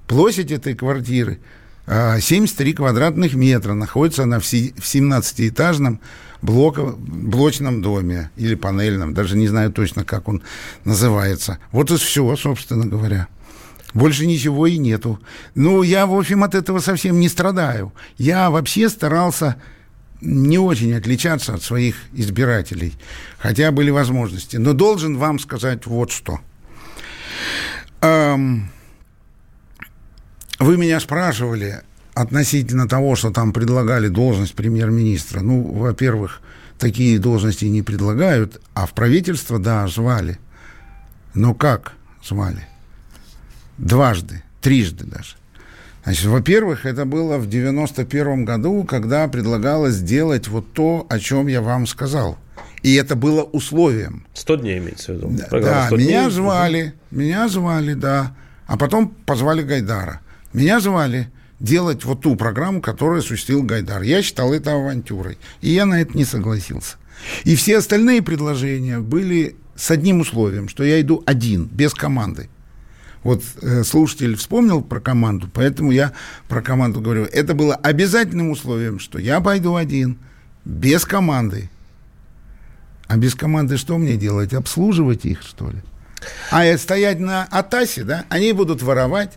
Площадь 0.07 0.51
этой 0.51 0.75
квартиры 0.75 1.39
73 1.87 2.71
а, 2.71 2.75
квадратных 2.75 3.35
метра. 3.35 3.73
Находится 3.73 4.23
она 4.23 4.39
в 4.39 4.43
17-этажном 4.43 5.99
блоко, 6.41 6.95
блочном 6.97 7.81
доме 7.81 8.31
или 8.35 8.55
панельном. 8.55 9.13
Даже 9.13 9.37
не 9.37 9.47
знаю 9.47 9.71
точно, 9.71 10.03
как 10.03 10.27
он 10.27 10.41
называется. 10.85 11.59
Вот 11.71 11.91
и 11.91 11.97
все, 11.97 12.35
собственно 12.35 12.85
говоря. 12.85 13.27
Больше 13.95 14.25
ничего 14.25 14.67
и 14.67 14.77
нету. 14.77 15.21
Ну, 15.55 15.81
я, 15.81 16.05
в 16.05 16.13
общем, 16.13 16.43
от 16.43 16.53
этого 16.53 16.79
совсем 16.79 17.17
не 17.21 17.29
страдаю. 17.29 17.93
Я 18.17 18.49
вообще 18.49 18.89
старался 18.89 19.55
не 20.19 20.59
очень 20.59 20.93
отличаться 20.93 21.53
от 21.53 21.63
своих 21.63 21.95
избирателей, 22.11 22.93
хотя 23.37 23.71
были 23.71 23.91
возможности. 23.91 24.57
Но 24.57 24.73
должен 24.73 25.17
вам 25.17 25.39
сказать 25.39 25.85
вот 25.85 26.11
что. 26.11 26.41
Эм, 28.01 28.69
вы 30.59 30.75
меня 30.75 30.99
спрашивали 30.99 31.81
относительно 32.13 32.89
того, 32.89 33.15
что 33.15 33.31
там 33.31 33.53
предлагали 33.53 34.09
должность 34.09 34.55
премьер-министра. 34.55 35.39
Ну, 35.39 35.71
во-первых, 35.71 36.41
такие 36.77 37.17
должности 37.17 37.63
не 37.63 37.81
предлагают, 37.81 38.61
а 38.73 38.87
в 38.87 38.93
правительство, 38.93 39.57
да, 39.57 39.87
звали. 39.87 40.37
Но 41.33 41.53
как 41.53 41.93
звали? 42.21 42.67
Дважды, 43.77 44.43
трижды 44.61 45.05
даже. 45.05 45.35
Значит, 46.03 46.25
во-первых, 46.25 46.85
это 46.85 47.05
было 47.05 47.37
в 47.37 47.49
91 47.49 48.45
году, 48.45 48.83
когда 48.83 49.27
предлагалось 49.27 49.95
сделать 49.95 50.47
вот 50.47 50.71
то, 50.73 51.07
о 51.09 51.19
чем 51.19 51.47
я 51.47 51.61
вам 51.61 51.87
сказал. 51.87 52.37
И 52.83 52.93
это 52.93 53.15
было 53.15 53.41
условием. 53.41 54.27
100 54.35 54.55
дней 54.57 54.77
имеется 54.77 55.13
в 55.13 55.15
виду. 55.15 55.29
Да, 55.49 55.89
меня 55.91 56.25
дней. 56.25 56.29
звали, 56.29 56.93
меня 57.09 57.47
звали, 57.47 57.95
да. 57.95 58.35
А 58.67 58.77
потом 58.77 59.09
позвали 59.25 59.63
Гайдара. 59.63 60.21
Меня 60.53 60.79
звали 60.79 61.27
делать 61.59 62.05
вот 62.05 62.21
ту 62.21 62.35
программу, 62.35 62.81
которую 62.81 63.19
осуществил 63.19 63.63
Гайдар. 63.63 64.03
Я 64.03 64.21
считал 64.21 64.53
это 64.53 64.73
авантюрой. 64.73 65.39
И 65.61 65.71
я 65.71 65.87
на 65.87 66.01
это 66.01 66.15
не 66.15 66.25
согласился. 66.25 66.97
И 67.43 67.55
все 67.55 67.77
остальные 67.77 68.21
предложения 68.21 68.99
были 68.99 69.55
с 69.75 69.89
одним 69.89 70.19
условием, 70.19 70.69
что 70.69 70.83
я 70.83 71.01
иду 71.01 71.23
один, 71.25 71.65
без 71.65 71.93
команды. 71.93 72.49
Вот 73.25 73.41
э, 73.63 73.83
слушатель 73.83 74.35
вспомнил 74.35 74.83
про 74.83 74.99
команду, 74.99 75.49
поэтому 75.51 75.89
я 75.89 76.13
про 76.47 76.61
команду 76.61 77.01
говорю. 77.01 77.23
Это 77.23 77.55
было 77.55 77.73
обязательным 77.73 78.51
условием, 78.51 78.99
что 78.99 79.17
я 79.17 79.41
пойду 79.41 79.75
один, 79.75 80.19
без 80.63 81.05
команды. 81.05 81.71
А 83.07 83.17
без 83.17 83.33
команды 83.33 83.77
что 83.77 83.97
мне 83.97 84.15
делать? 84.15 84.53
Обслуживать 84.53 85.25
их, 85.25 85.41
что 85.41 85.71
ли? 85.71 85.77
А 86.51 86.77
стоять 86.77 87.19
на 87.19 87.45
Атасе, 87.45 88.03
да? 88.03 88.25
Они 88.29 88.51
будут 88.51 88.83
воровать, 88.83 89.33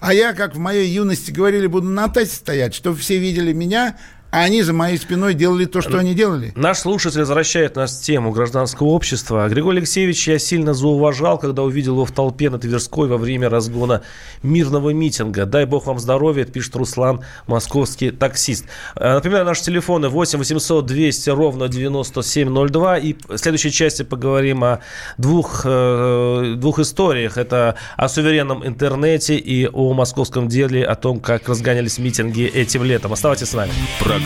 а 0.00 0.14
я, 0.14 0.32
как 0.32 0.54
в 0.54 0.58
моей 0.58 0.88
юности 0.88 1.30
говорили, 1.30 1.66
буду 1.66 1.88
на 1.88 2.04
Атасе 2.04 2.36
стоять, 2.36 2.74
чтобы 2.74 2.96
все 2.96 3.18
видели 3.18 3.52
меня, 3.52 3.98
а 4.36 4.40
они 4.40 4.60
за 4.60 4.74
моей 4.74 4.98
спиной 4.98 5.32
делали 5.32 5.64
то, 5.64 5.80
что 5.80 5.96
они 5.96 6.12
делали. 6.12 6.52
Наш 6.56 6.80
слушатель 6.80 7.20
возвращает 7.20 7.76
нас 7.76 7.98
в 7.98 8.02
тему 8.02 8.32
гражданского 8.32 8.88
общества. 8.88 9.48
Григорий 9.48 9.78
Алексеевич 9.78 10.28
я 10.28 10.38
сильно 10.38 10.74
зауважал, 10.74 11.38
когда 11.38 11.62
увидел 11.62 11.94
его 11.94 12.04
в 12.04 12.12
толпе 12.12 12.50
на 12.50 12.58
Тверской 12.58 13.08
во 13.08 13.16
время 13.16 13.48
разгона 13.48 14.02
мирного 14.42 14.90
митинга. 14.90 15.46
Дай 15.46 15.64
бог 15.64 15.86
вам 15.86 15.98
здоровья, 15.98 16.44
пишет 16.44 16.76
Руслан, 16.76 17.22
московский 17.46 18.10
таксист. 18.10 18.66
Э, 18.96 19.14
например, 19.14 19.46
наши 19.46 19.62
телефоны 19.62 20.10
8 20.10 20.38
800 20.38 20.84
200 20.84 21.30
ровно 21.30 21.68
9702. 21.68 22.98
И 22.98 23.14
в 23.14 23.38
следующей 23.38 23.72
части 23.72 24.02
поговорим 24.02 24.64
о 24.64 24.80
двух, 25.16 25.62
э, 25.64 26.56
двух 26.58 26.78
историях. 26.78 27.38
Это 27.38 27.76
о 27.96 28.06
суверенном 28.06 28.66
интернете 28.66 29.36
и 29.38 29.66
о 29.66 29.94
московском 29.94 30.48
деле, 30.48 30.84
о 30.84 30.94
том, 30.94 31.20
как 31.20 31.48
разгонялись 31.48 31.98
митинги 31.98 32.42
этим 32.42 32.84
летом. 32.84 33.14
Оставайтесь 33.14 33.48
с 33.48 33.54
нами. 33.54 33.72
Программа 33.98 34.25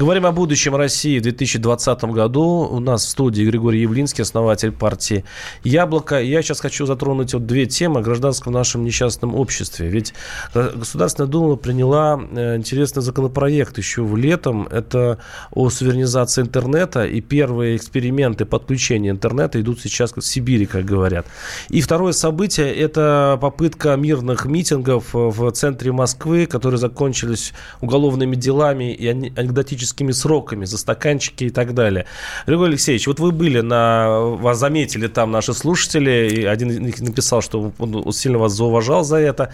Говорим 0.00 0.24
о 0.24 0.32
будущем 0.32 0.74
России 0.76 1.18
в 1.18 1.22
2020 1.24 2.04
году. 2.04 2.42
У 2.42 2.80
нас 2.80 3.04
в 3.04 3.08
студии 3.10 3.42
Григорий 3.42 3.82
Явлинский, 3.82 4.22
основатель 4.22 4.72
партии 4.72 5.26
«Яблоко». 5.62 6.22
Я 6.22 6.40
сейчас 6.40 6.60
хочу 6.60 6.86
затронуть 6.86 7.34
вот 7.34 7.44
две 7.44 7.66
темы 7.66 8.00
гражданского 8.00 8.50
в 8.50 8.54
нашем 8.54 8.82
несчастном 8.82 9.34
обществе. 9.34 9.88
Ведь 9.88 10.14
Государственная 10.54 11.28
Дума 11.28 11.56
приняла 11.56 12.18
э, 12.18 12.56
интересный 12.56 13.02
законопроект 13.02 13.76
еще 13.76 14.00
в 14.00 14.16
летом. 14.16 14.66
Это 14.68 15.18
о 15.50 15.68
суверенизации 15.68 16.40
интернета. 16.40 17.04
И 17.04 17.20
первые 17.20 17.76
эксперименты 17.76 18.46
подключения 18.46 19.10
интернета 19.10 19.60
идут 19.60 19.82
сейчас 19.82 20.16
в 20.16 20.22
Сибири, 20.22 20.64
как 20.64 20.86
говорят. 20.86 21.26
И 21.68 21.82
второе 21.82 22.14
событие– 22.14 22.74
это 22.74 23.36
попытка 23.38 23.96
мирных 23.96 24.46
митингов 24.46 25.12
в 25.12 25.50
центре 25.50 25.92
Москвы, 25.92 26.46
которые 26.46 26.78
закончились 26.78 27.52
уголовными 27.82 28.34
делами 28.34 28.94
и 28.94 29.06
анекдотическими 29.06 29.89
сроками 30.12 30.64
за 30.64 30.78
стаканчики 30.78 31.44
и 31.44 31.50
так 31.50 31.74
далее. 31.74 32.06
Григорий 32.46 32.72
Алексеевич, 32.72 33.06
вот 33.06 33.20
вы 33.20 33.32
были 33.32 33.60
на... 33.60 34.20
Вас 34.20 34.58
заметили 34.58 35.06
там 35.06 35.30
наши 35.30 35.54
слушатели, 35.54 36.30
и 36.30 36.44
один 36.44 36.70
из 36.70 36.78
них 36.78 37.00
написал, 37.00 37.42
что 37.42 37.72
он 37.78 38.12
сильно 38.12 38.38
вас 38.38 38.52
зауважал 38.52 39.04
за 39.04 39.16
это. 39.16 39.52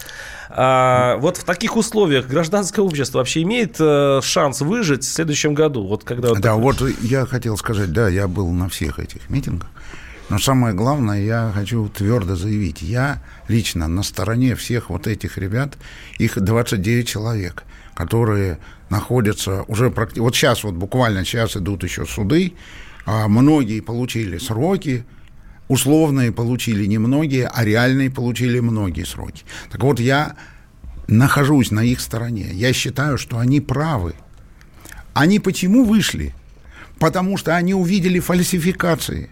А, 0.49 1.16
вот 1.18 1.37
в 1.37 1.44
таких 1.44 1.77
условиях 1.77 2.27
гражданское 2.27 2.83
общество 2.83 3.18
вообще 3.18 3.42
имеет 3.42 3.77
э, 3.81 4.20
шанс 4.22 4.61
выжить 4.61 5.05
в 5.05 5.09
следующем 5.09 5.55
году? 5.55 5.87
Вот 5.87 6.05
когда 6.05 6.35
да, 6.35 6.55
вот 6.55 6.83
я 7.03 7.27
хотел 7.27 7.57
сказать, 7.57 7.92
да, 7.92 8.09
я 8.09 8.29
был 8.29 8.51
на 8.51 8.68
всех 8.68 8.99
этих 8.99 9.29
митингах. 9.29 9.68
Но 10.29 10.38
самое 10.38 10.75
главное, 10.75 11.22
я 11.22 11.53
хочу 11.55 11.88
твердо 11.88 12.35
заявить, 12.35 12.83
я 12.83 13.22
лично 13.46 13.87
на 13.87 14.03
стороне 14.03 14.57
всех 14.57 14.90
вот 14.90 15.07
этих 15.07 15.38
ребят, 15.38 15.75
их 16.18 16.40
29 16.40 17.07
человек, 17.07 17.62
которые 17.97 18.59
находятся 18.91 19.63
уже 19.63 19.91
практически... 19.91 20.21
Вот 20.21 20.37
сейчас, 20.37 20.63
вот 20.63 20.75
буквально 20.75 21.25
сейчас 21.25 21.57
идут 21.57 21.83
еще 21.83 22.05
суды, 22.05 22.53
а 23.07 23.27
многие 23.27 23.81
получили 23.81 24.37
сроки, 24.37 25.05
условные 25.69 26.31
получили 26.31 26.85
немногие, 26.85 27.49
а 27.49 27.65
реальные 27.65 28.11
получили 28.11 28.61
многие 28.61 29.05
сроки. 29.05 29.45
Так 29.73 29.83
вот, 29.83 29.99
я 29.99 30.37
нахожусь 31.09 31.71
на 31.71 31.81
их 31.81 32.01
стороне. 32.01 32.51
Я 32.53 32.73
считаю, 32.75 33.17
что 33.17 33.39
они 33.39 33.61
правы. 33.61 34.15
Они 35.15 35.39
почему 35.39 35.85
вышли? 35.85 36.35
Потому 36.99 37.39
что 37.39 37.57
они 37.57 37.73
увидели 37.73 38.21
фальсификации. 38.21 39.31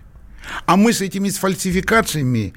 А 0.64 0.76
мы 0.76 0.94
с 0.94 1.02
этими 1.02 1.28
фальсификациями 1.28 2.54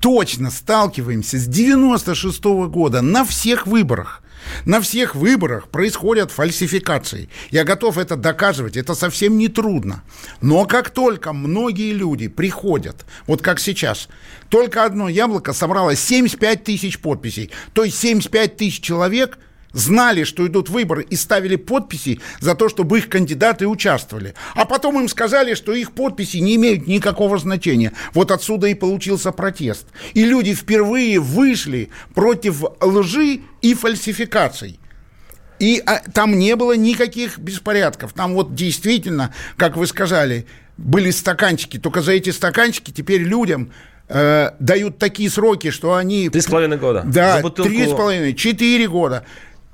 точно 0.00 0.50
сталкиваемся 0.50 1.38
с 1.38 1.46
96 1.46 2.44
-го 2.44 2.68
года 2.68 3.02
на 3.02 3.24
всех 3.24 3.68
выборах. 3.68 4.21
На 4.64 4.80
всех 4.80 5.14
выборах 5.14 5.68
происходят 5.68 6.30
фальсификации. 6.30 7.28
Я 7.50 7.64
готов 7.64 7.98
это 7.98 8.16
доказывать, 8.16 8.76
это 8.76 8.94
совсем 8.94 9.38
не 9.38 9.48
трудно. 9.48 10.02
Но 10.40 10.64
как 10.66 10.90
только 10.90 11.32
многие 11.32 11.92
люди 11.92 12.28
приходят, 12.28 13.04
вот 13.26 13.42
как 13.42 13.60
сейчас, 13.60 14.08
только 14.48 14.84
одно 14.84 15.08
яблоко 15.08 15.52
собрало 15.52 15.96
75 15.96 16.64
тысяч 16.64 16.98
подписей, 16.98 17.50
то 17.72 17.84
есть 17.84 17.98
75 17.98 18.56
тысяч 18.56 18.80
человек– 18.80 19.38
знали, 19.72 20.24
что 20.24 20.46
идут 20.46 20.68
выборы 20.68 21.02
и 21.02 21.16
ставили 21.16 21.56
подписи 21.56 22.20
за 22.40 22.54
то, 22.54 22.68
чтобы 22.68 22.98
их 22.98 23.08
кандидаты 23.08 23.66
участвовали. 23.66 24.34
А 24.54 24.64
потом 24.64 25.00
им 25.00 25.08
сказали, 25.08 25.54
что 25.54 25.72
их 25.72 25.92
подписи 25.92 26.38
не 26.38 26.56
имеют 26.56 26.86
никакого 26.86 27.38
значения. 27.38 27.92
Вот 28.14 28.30
отсюда 28.30 28.68
и 28.68 28.74
получился 28.74 29.32
протест. 29.32 29.86
И 30.14 30.24
люди 30.24 30.54
впервые 30.54 31.18
вышли 31.20 31.90
против 32.14 32.62
лжи 32.80 33.40
и 33.60 33.74
фальсификаций. 33.74 34.78
И 35.58 35.80
а, 35.86 36.00
там 36.12 36.38
не 36.38 36.56
было 36.56 36.76
никаких 36.76 37.38
беспорядков. 37.38 38.12
Там 38.12 38.34
вот 38.34 38.54
действительно, 38.54 39.32
как 39.56 39.76
вы 39.76 39.86
сказали, 39.86 40.46
были 40.76 41.10
стаканчики. 41.10 41.78
Только 41.78 42.00
за 42.00 42.12
эти 42.12 42.30
стаканчики 42.30 42.90
теперь 42.90 43.22
людям 43.22 43.70
э, 44.08 44.50
дают 44.58 44.98
такие 44.98 45.30
сроки, 45.30 45.70
что 45.70 45.94
они... 45.94 46.28
Три 46.28 46.40
с 46.40 46.46
половиной 46.46 46.78
года. 46.78 47.02
Да, 47.06 47.42
три 47.42 47.86
с 47.86 47.90
половиной, 47.90 48.34
четыре 48.34 48.88
года. 48.88 49.24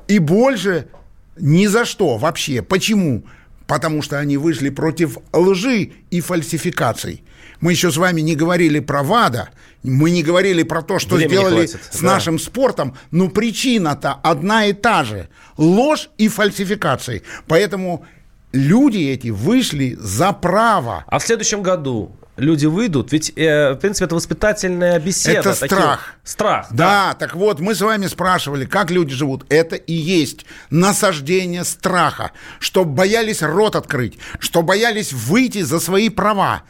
И 0.08 0.18
больше 0.18 0.88
ни 1.38 1.66
за 1.66 1.84
что 1.84 2.16
вообще. 2.16 2.62
Почему? 2.62 3.24
Потому 3.66 4.02
что 4.02 4.18
они 4.18 4.36
вышли 4.36 4.70
против 4.70 5.18
лжи 5.32 5.92
и 6.10 6.20
фальсификаций. 6.20 7.22
Мы 7.60 7.72
еще 7.72 7.90
с 7.90 7.96
вами 7.96 8.20
не 8.20 8.34
говорили 8.34 8.80
про 8.80 9.02
ВАДА, 9.02 9.50
мы 9.82 10.10
не 10.10 10.22
говорили 10.22 10.62
про 10.62 10.82
то, 10.82 10.98
что 10.98 11.16
Времени 11.16 11.34
сделали 11.34 11.66
хватит, 11.66 11.80
с 11.90 12.00
да. 12.00 12.06
нашим 12.06 12.38
спортом, 12.38 12.96
но 13.10 13.28
причина-то 13.28 14.14
одна 14.22 14.66
и 14.66 14.72
та 14.72 15.04
же. 15.04 15.28
Ложь 15.56 16.08
и 16.18 16.28
фальсификации. 16.28 17.22
Поэтому 17.46 18.06
люди 18.52 18.98
эти 18.98 19.28
вышли 19.28 19.96
за 20.00 20.32
право. 20.32 21.04
А 21.06 21.18
в 21.18 21.22
следующем 21.24 21.62
году 21.62 22.12
люди 22.38 22.66
выйдут? 22.66 23.12
Ведь, 23.12 23.32
э, 23.36 23.72
в 23.72 23.76
принципе, 23.76 24.06
это 24.06 24.14
воспитательная 24.14 24.98
беседа. 24.98 25.50
Это 25.50 25.60
такие... 25.60 25.78
страх. 25.78 26.14
Страх. 26.24 26.66
Да, 26.70 27.08
да, 27.08 27.14
так 27.14 27.34
вот, 27.34 27.60
мы 27.60 27.74
с 27.74 27.80
вами 27.80 28.06
спрашивали, 28.06 28.64
как 28.64 28.90
люди 28.90 29.14
живут. 29.14 29.44
Это 29.48 29.76
и 29.76 29.92
есть 29.92 30.46
насаждение 30.70 31.64
страха, 31.64 32.32
что 32.58 32.84
боялись 32.84 33.42
рот 33.42 33.76
открыть, 33.76 34.18
что 34.38 34.62
боялись 34.62 35.12
выйти 35.12 35.62
за 35.62 35.80
свои 35.80 36.08
права. 36.08 36.62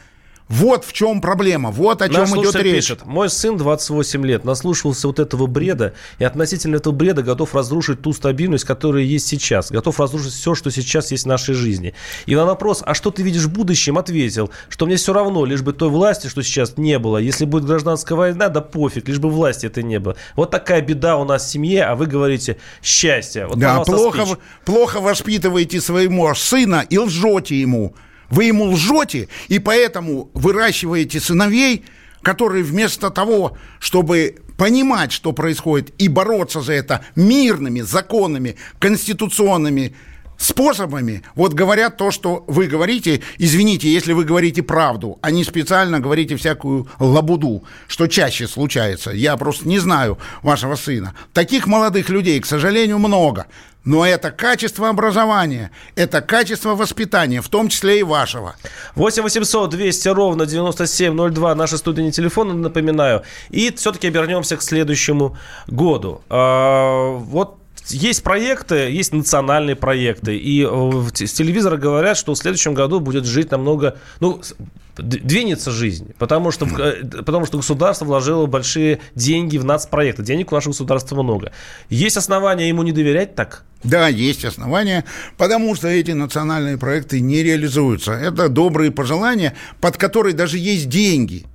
Вот 0.49 0.83
в 0.83 0.93
чем 0.93 1.21
проблема, 1.21 1.69
вот 1.69 2.01
о 2.01 2.09
чем 2.09 2.21
Наш 2.21 2.31
идет 2.31 2.55
речь. 2.55 2.87
Пишет, 2.87 3.05
мой 3.05 3.29
сын 3.29 3.55
28 3.55 4.25
лет 4.25 4.45
наслушался 4.45 5.07
вот 5.07 5.19
этого 5.19 5.45
бреда 5.45 5.93
и 6.17 6.23
относительно 6.23 6.77
этого 6.77 6.91
бреда 6.91 7.21
готов 7.21 7.53
разрушить 7.53 8.01
ту 8.01 8.13
стабильность, 8.13 8.65
которая 8.65 9.03
есть 9.03 9.27
сейчас, 9.27 9.71
готов 9.71 9.99
разрушить 9.99 10.33
все, 10.33 10.55
что 10.55 10.71
сейчас 10.71 11.11
есть 11.11 11.25
в 11.25 11.27
нашей 11.27 11.53
жизни. 11.53 11.93
И 12.25 12.35
на 12.35 12.45
вопрос, 12.45 12.81
а 12.83 12.95
что 12.95 13.11
ты 13.11 13.21
видишь 13.21 13.43
в 13.43 13.53
будущем, 13.53 13.99
ответил, 13.99 14.49
что 14.69 14.87
мне 14.87 14.95
все 14.95 15.13
равно, 15.13 15.45
лишь 15.45 15.61
бы 15.61 15.71
той 15.71 15.89
власти, 15.89 16.25
что 16.27 16.41
сейчас 16.41 16.77
не 16.77 16.97
было. 16.97 17.17
Если 17.17 17.45
будет 17.45 17.65
гражданская 17.65 18.17
война, 18.17 18.49
да 18.49 18.61
пофиг, 18.61 19.07
лишь 19.07 19.19
бы 19.19 19.29
власти 19.29 19.67
это 19.67 19.83
не 19.83 19.99
было. 19.99 20.15
Вот 20.35 20.49
такая 20.49 20.81
беда 20.81 21.17
у 21.17 21.25
нас 21.25 21.45
в 21.45 21.49
семье, 21.51 21.83
а 21.83 21.95
вы 21.95 22.07
говорите 22.07 22.57
счастье. 22.81 23.45
Вот, 23.45 23.59
да, 23.59 23.81
плохо, 23.81 24.25
плохо 24.65 24.99
воспитываете 24.99 25.79
своему 25.79 26.33
сына 26.33 26.83
и 26.89 26.97
лжете 26.97 27.59
ему. 27.59 27.93
Вы 28.29 28.45
ему 28.45 28.65
лжете, 28.65 29.27
и 29.47 29.59
поэтому 29.59 30.29
выращиваете 30.33 31.19
сыновей, 31.19 31.85
которые 32.21 32.63
вместо 32.63 33.09
того, 33.09 33.57
чтобы 33.79 34.37
понимать, 34.57 35.11
что 35.11 35.31
происходит, 35.31 35.93
и 35.97 36.09
бороться 36.09 36.61
за 36.61 36.73
это 36.73 37.05
мирными, 37.15 37.81
законными, 37.81 38.57
конституционными 38.77 39.95
способами, 40.39 41.21
вот 41.35 41.53
говорят 41.53 41.97
то, 41.97 42.11
что 42.11 42.45
вы 42.47 42.67
говорите, 42.67 43.21
извините, 43.37 43.91
если 43.91 44.13
вы 44.13 44.23
говорите 44.23 44.63
правду, 44.63 45.19
а 45.21 45.31
не 45.31 45.43
специально 45.43 45.99
говорите 45.99 46.37
всякую 46.37 46.87
лабуду, 46.97 47.63
что 47.87 48.07
чаще 48.07 48.47
случается. 48.47 49.11
Я 49.11 49.35
просто 49.37 49.67
не 49.67 49.79
знаю 49.79 50.17
вашего 50.41 50.75
сына. 50.75 51.13
Таких 51.33 51.67
молодых 51.67 52.09
людей, 52.09 52.39
к 52.39 52.45
сожалению, 52.45 52.99
много. 52.99 53.47
Но 53.85 54.05
это 54.05 54.31
качество 54.31 54.89
образования, 54.89 55.71
это 55.95 56.21
качество 56.21 56.75
воспитания, 56.75 57.41
в 57.41 57.47
том 57.47 57.69
числе 57.69 58.01
и 58.01 58.03
вашего. 58.03 58.55
8 58.95 59.23
800 59.23 59.69
200 59.69 60.07
ровно 60.09 60.45
9702, 60.45 61.55
наши 61.55 61.77
студийные 61.77 62.11
телефоны, 62.11 62.53
напоминаю. 62.53 63.23
И 63.49 63.73
все-таки 63.75 64.07
обернемся 64.07 64.57
к 64.57 64.61
следующему 64.61 65.37
году. 65.67 66.21
А, 66.29 67.13
вот 67.13 67.57
есть 67.87 68.23
проекты, 68.23 68.91
есть 68.91 69.13
национальные 69.13 69.75
проекты, 69.75 70.37
и 70.37 70.63
э, 70.63 71.01
с 71.13 71.33
телевизора 71.33 71.77
говорят, 71.77 72.17
что 72.17 72.33
в 72.33 72.37
следующем 72.37 72.73
году 72.73 72.99
будет 72.99 73.25
жить 73.25 73.51
намного, 73.51 73.97
ну, 74.19 74.41
двинется 75.01 75.71
жизнь, 75.71 76.13
потому 76.17 76.51
что, 76.51 76.65
э, 76.65 77.03
потому 77.23 77.45
что 77.45 77.57
государство 77.57 78.05
вложило 78.05 78.45
большие 78.45 78.99
деньги 79.15 79.57
в 79.57 79.65
нацпроекты. 79.65 80.23
Денег 80.23 80.51
у 80.51 80.55
нашего 80.55 80.71
государства 80.71 81.21
много. 81.21 81.51
Есть 81.89 82.17
основания 82.17 82.67
ему 82.67 82.83
не 82.83 82.91
доверять 82.91 83.35
так? 83.35 83.63
Да, 83.83 84.07
есть 84.07 84.43
основания, 84.43 85.05
потому 85.37 85.75
что 85.75 85.87
эти 85.87 86.11
национальные 86.11 86.77
проекты 86.77 87.21
не 87.21 87.43
реализуются. 87.43 88.11
Это 88.11 88.49
добрые 88.49 88.91
пожелания, 88.91 89.55
под 89.79 89.97
которые 89.97 90.33
даже 90.33 90.57
есть 90.57 90.89
деньги. 90.89 91.45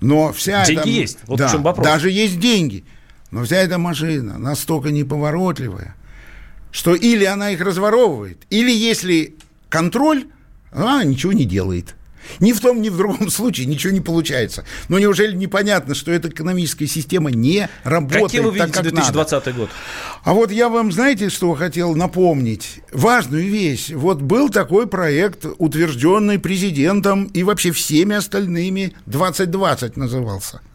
Но 0.00 0.32
вся 0.32 0.64
деньги 0.64 0.80
эта... 0.80 0.88
есть. 0.88 1.18
Вот 1.26 1.38
да, 1.38 1.48
в 1.48 1.52
чем 1.52 1.62
вопрос. 1.62 1.86
Даже 1.86 2.10
есть 2.10 2.38
деньги. 2.38 2.84
Но 3.30 3.44
вся 3.44 3.56
эта 3.56 3.78
машина 3.78 4.38
настолько 4.38 4.90
неповоротливая, 4.90 5.96
что 6.70 6.94
или 6.94 7.24
она 7.24 7.50
их 7.50 7.60
разворовывает, 7.60 8.42
или 8.50 8.70
если 8.70 9.36
контроль, 9.68 10.26
она 10.70 11.02
ничего 11.02 11.32
не 11.32 11.44
делает. 11.44 11.94
Ни 12.40 12.52
в 12.52 12.60
том, 12.60 12.80
ни 12.80 12.88
в 12.88 12.96
другом 12.96 13.30
случае 13.30 13.66
ничего 13.66 13.92
не 13.92 14.00
получается. 14.00 14.64
Но 14.88 14.98
неужели 14.98 15.36
непонятно, 15.36 15.94
что 15.94 16.12
эта 16.12 16.28
экономическая 16.28 16.86
система 16.86 17.30
не 17.30 17.68
работает 17.84 18.24
Каким 18.24 18.44
вы 18.44 18.50
видите 18.50 18.66
так, 18.66 18.74
как 18.74 18.82
2020 18.84 19.32
надо? 19.32 19.52
год? 19.52 19.70
А 20.24 20.32
вот 20.32 20.50
я 20.50 20.68
вам, 20.68 20.92
знаете, 20.92 21.28
что 21.28 21.54
хотел 21.54 21.94
напомнить? 21.94 22.80
Важную 22.92 23.48
вещь. 23.48 23.90
Вот 23.90 24.22
был 24.22 24.48
такой 24.48 24.86
проект, 24.86 25.46
утвержденный 25.58 26.38
президентом 26.38 27.24
и 27.26 27.42
вообще 27.42 27.72
всеми 27.72 28.16
остальными, 28.16 28.94
2020 29.06 29.96
назывался– 29.96 30.60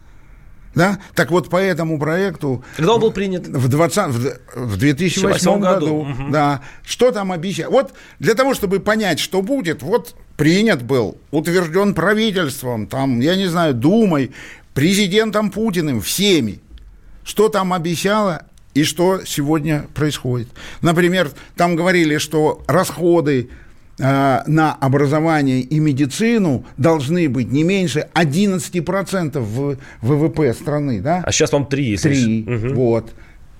Да? 0.74 0.98
Так 1.14 1.30
вот, 1.30 1.48
по 1.48 1.56
этому 1.56 1.98
проекту... 1.98 2.64
Когда 2.76 2.94
он 2.94 3.00
был 3.00 3.10
принят? 3.10 3.46
В, 3.46 3.68
20, 3.68 4.14
в 4.54 4.76
2008 4.76 5.60
году. 5.60 5.60
году 5.60 5.94
угу. 5.94 6.30
Да. 6.30 6.62
Что 6.84 7.10
там 7.10 7.32
обещали? 7.32 7.68
Вот 7.68 7.92
для 8.18 8.34
того, 8.34 8.54
чтобы 8.54 8.80
понять, 8.80 9.18
что 9.18 9.42
будет, 9.42 9.82
вот 9.82 10.14
принят 10.36 10.82
был, 10.82 11.18
утвержден 11.30 11.94
правительством, 11.94 12.86
там, 12.86 13.20
я 13.20 13.34
не 13.34 13.46
знаю, 13.46 13.74
Думой, 13.74 14.32
президентом 14.74 15.50
Путиным, 15.50 16.00
всеми. 16.00 16.60
Что 17.24 17.48
там 17.48 17.72
обещало 17.72 18.42
и 18.74 18.84
что 18.84 19.22
сегодня 19.26 19.86
происходит? 19.94 20.48
Например, 20.80 21.30
там 21.56 21.74
говорили, 21.74 22.18
что 22.18 22.62
расходы 22.68 23.50
Э, 24.00 24.42
на 24.46 24.74
образование 24.74 25.60
и 25.60 25.80
медицину 25.80 26.64
должны 26.76 27.28
быть 27.28 27.50
не 27.50 27.64
меньше 27.64 28.08
11% 28.14 29.40
в 29.40 29.76
ВВП 30.02 30.54
страны, 30.54 31.00
да? 31.00 31.22
А 31.26 31.32
сейчас 31.32 31.50
вам 31.50 31.66
3, 31.66 31.84
если 31.84 32.08
3, 32.08 32.46
угу. 32.46 32.74
вот. 32.74 33.12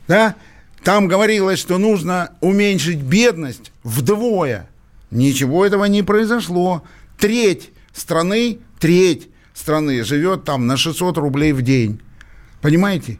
Да? 0.07 0.37
Там 0.85 1.09
говорилось, 1.09 1.59
что 1.59 1.79
нужно 1.79 2.31
уменьшить 2.40 2.98
бедность 2.98 3.72
вдвое. 3.83 4.68
Ничего 5.11 5.66
этого 5.66 5.87
не 5.87 6.05
произошло. 6.05 6.85
Треть 7.18 7.70
страны, 7.92 8.59
треть 8.79 9.29
страны 9.55 10.05
живет 10.05 10.44
там 10.44 10.68
на 10.68 10.77
600 10.77 11.18
рублей 11.18 11.53
в 11.53 11.62
день. 11.62 12.01
Понимаете? 12.61 13.18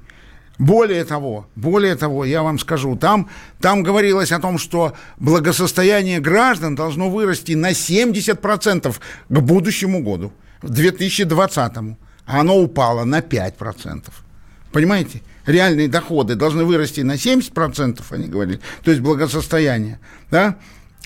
Более 0.59 1.05
того, 1.05 1.47
более 1.55 1.95
того, 1.95 2.25
я 2.25 2.43
вам 2.43 2.59
скажу, 2.59 2.97
там, 2.97 3.29
там 3.61 3.85
говорилось 3.85 4.33
о 4.33 4.41
том, 4.41 4.59
что 4.59 4.93
благосостояние 5.19 6.19
граждан 6.19 6.75
должно 6.75 7.11
вырасти 7.11 7.53
на 7.53 7.71
70% 7.71 8.97
к 9.29 9.41
будущему 9.41 10.03
году, 10.03 10.33
в 10.61 10.71
2020. 10.71 11.77
А 12.27 12.41
оно 12.41 12.59
упало 12.59 13.05
на 13.05 13.21
5%. 13.21 14.05
Понимаете? 14.73 15.23
Реальные 15.47 15.89
доходы 15.89 16.35
должны 16.35 16.65
вырасти 16.65 17.01
на 17.01 17.13
70%, 17.13 18.03
они 18.11 18.27
говорили, 18.27 18.61
то 18.83 18.91
есть 18.91 19.03
благосостояние, 19.03 19.99
да, 20.31 20.57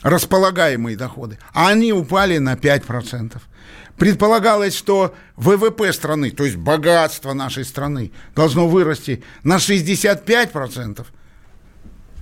располагаемые 0.03 0.97
доходы, 0.97 1.39
а 1.53 1.69
они 1.69 1.93
упали 1.93 2.39
на 2.39 2.55
5%. 2.55 3.41
Предполагалось, 3.97 4.75
что 4.75 5.15
ВВП 5.37 5.93
страны, 5.93 6.31
то 6.31 6.45
есть 6.45 6.57
богатство 6.57 7.33
нашей 7.35 7.65
страны, 7.65 8.11
должно 8.35 8.67
вырасти 8.67 9.23
на 9.45 9.57
65%. 9.57 11.07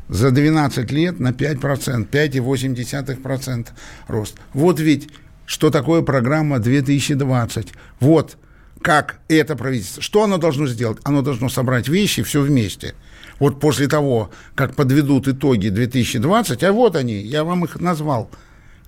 За 0.09 0.31
12 0.33 0.91
лет 0.91 1.21
на 1.21 1.31
5%, 1.31 2.09
5,8% 2.09 3.69
рост. 4.09 4.37
Вот 4.53 4.81
ведь 4.81 5.09
что 5.47 5.71
такое 5.71 6.03
программа 6.03 6.59
2020. 6.59 7.69
Вот 8.01 8.37
как 8.83 9.21
это 9.29 9.57
правительство. 9.57 10.03
Что 10.03 10.25
оно 10.25 10.39
должно 10.39 10.67
сделать? 10.67 10.99
Оно 11.05 11.23
должно 11.23 11.49
собрать 11.49 11.89
вещи 11.89 12.23
все 12.23 12.41
вместе. 12.41 12.95
Вот 13.41 13.59
после 13.59 13.89
того, 13.89 14.31
как 14.55 14.77
подведут 14.77 15.27
итоги 15.27 15.69
2020, 15.69 16.63
а 16.63 16.73
вот 16.73 16.95
они, 16.95 17.17
я 17.17 17.43
вам 17.43 17.65
их 17.65 17.81
назвал– 17.81 18.31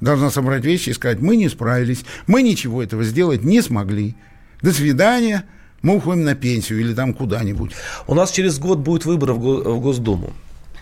должна 0.02 0.30
собрать 0.30 0.64
вещи 0.64 0.90
и 0.90 0.92
сказать, 0.92 1.20
мы 1.20 1.36
не 1.36 1.48
справились, 1.48 2.04
мы 2.26 2.42
ничего 2.42 2.82
этого 2.82 3.04
сделать 3.04 3.44
не 3.44 3.62
смогли. 3.62 4.16
До 4.60 4.72
свидания, 4.72 5.44
мы 5.80 5.96
уходим 5.96 6.24
на 6.24 6.34
пенсию 6.34 6.80
или 6.80 6.92
там 6.92 7.14
куда-нибудь. 7.14 7.72
У 8.06 8.14
нас 8.14 8.32
через 8.32 8.58
год 8.58 8.80
будет 8.80 9.06
выборы 9.06 9.32
в 9.32 9.80
Госдуму. 9.80 10.32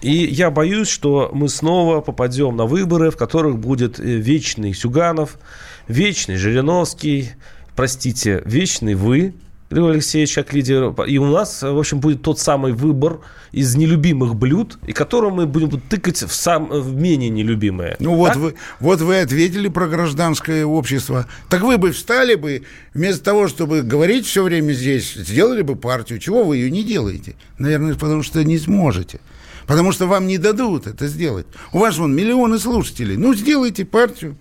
И 0.01 0.13
я 0.13 0.51
боюсь, 0.51 0.89
что 0.89 1.31
мы 1.35 1.51
снова 1.51 2.01
попадем 2.01 2.57
на 2.57 2.65
выборы, 2.65 3.11
в 3.11 3.19
которых 3.19 3.59
будет 3.59 4.01
э, 4.01 4.03
вечный 4.03 4.73
Сюганов, 4.73 5.39
вечный 5.87 6.37
Жириновский, 6.37 7.33
простите, 7.77 8.43
вечный 8.47 8.95
вы, 8.95 9.35
Григорий 9.71 9.95
Алексеевич, 9.95 10.35
как 10.35 10.53
лидер. 10.53 10.93
И 11.07 11.19
у 11.19 11.27
нас, 11.27 11.63
в 11.63 11.79
общем, 11.79 12.01
будет 12.01 12.23
тот 12.23 12.41
самый 12.41 12.73
выбор 12.73 13.21
из 13.53 13.77
нелюбимых 13.77 14.35
блюд, 14.35 14.79
и 14.85 14.93
которым 14.93 15.35
мы 15.35 15.47
будем 15.47 15.81
тыкать 15.81 16.25
в, 16.25 16.35
сам, 16.35 16.67
в 16.69 16.93
менее 16.95 17.31
нелюбимое. 17.31 17.97
Ну 18.01 18.17
вот 18.17 18.35
вы, 18.35 18.55
вот 18.81 19.01
вы 19.01 19.21
ответили 19.21 19.69
про 19.69 19.87
гражданское 19.87 20.65
общество. 20.65 21.29
Так 21.49 21.63
вы 21.63 21.79
бы 21.79 21.93
встали 21.93 22.35
бы, 22.35 22.65
вместо 22.95 23.23
того, 23.23 23.47
чтобы 23.47 23.83
говорить 23.83 24.27
все 24.27 24.43
время 24.43 24.73
здесь, 24.73 25.15
сделали 25.15 25.63
бы 25.63 25.77
партию. 25.77 26.19
Чего 26.19 26.43
вы 26.43 26.57
ее 26.57 26.71
не 26.73 26.83
делаете? 26.83 27.37
Наверное, 27.59 27.95
потому 27.95 28.25
что 28.25 28.43
не 28.43 28.59
сможете. 28.59 29.21
Потому 29.69 29.93
что 29.93 30.07
вам 30.07 30.27
не 30.27 30.39
дадут 30.39 30.89
это 30.89 31.07
сделать. 31.07 31.47
У 31.73 31.79
вас 31.79 31.97
вон 31.97 32.13
миллионы 32.13 32.59
слушателей. 32.59 33.17
Ну, 33.17 33.35
сделайте 33.35 33.85
партию. 33.85 34.37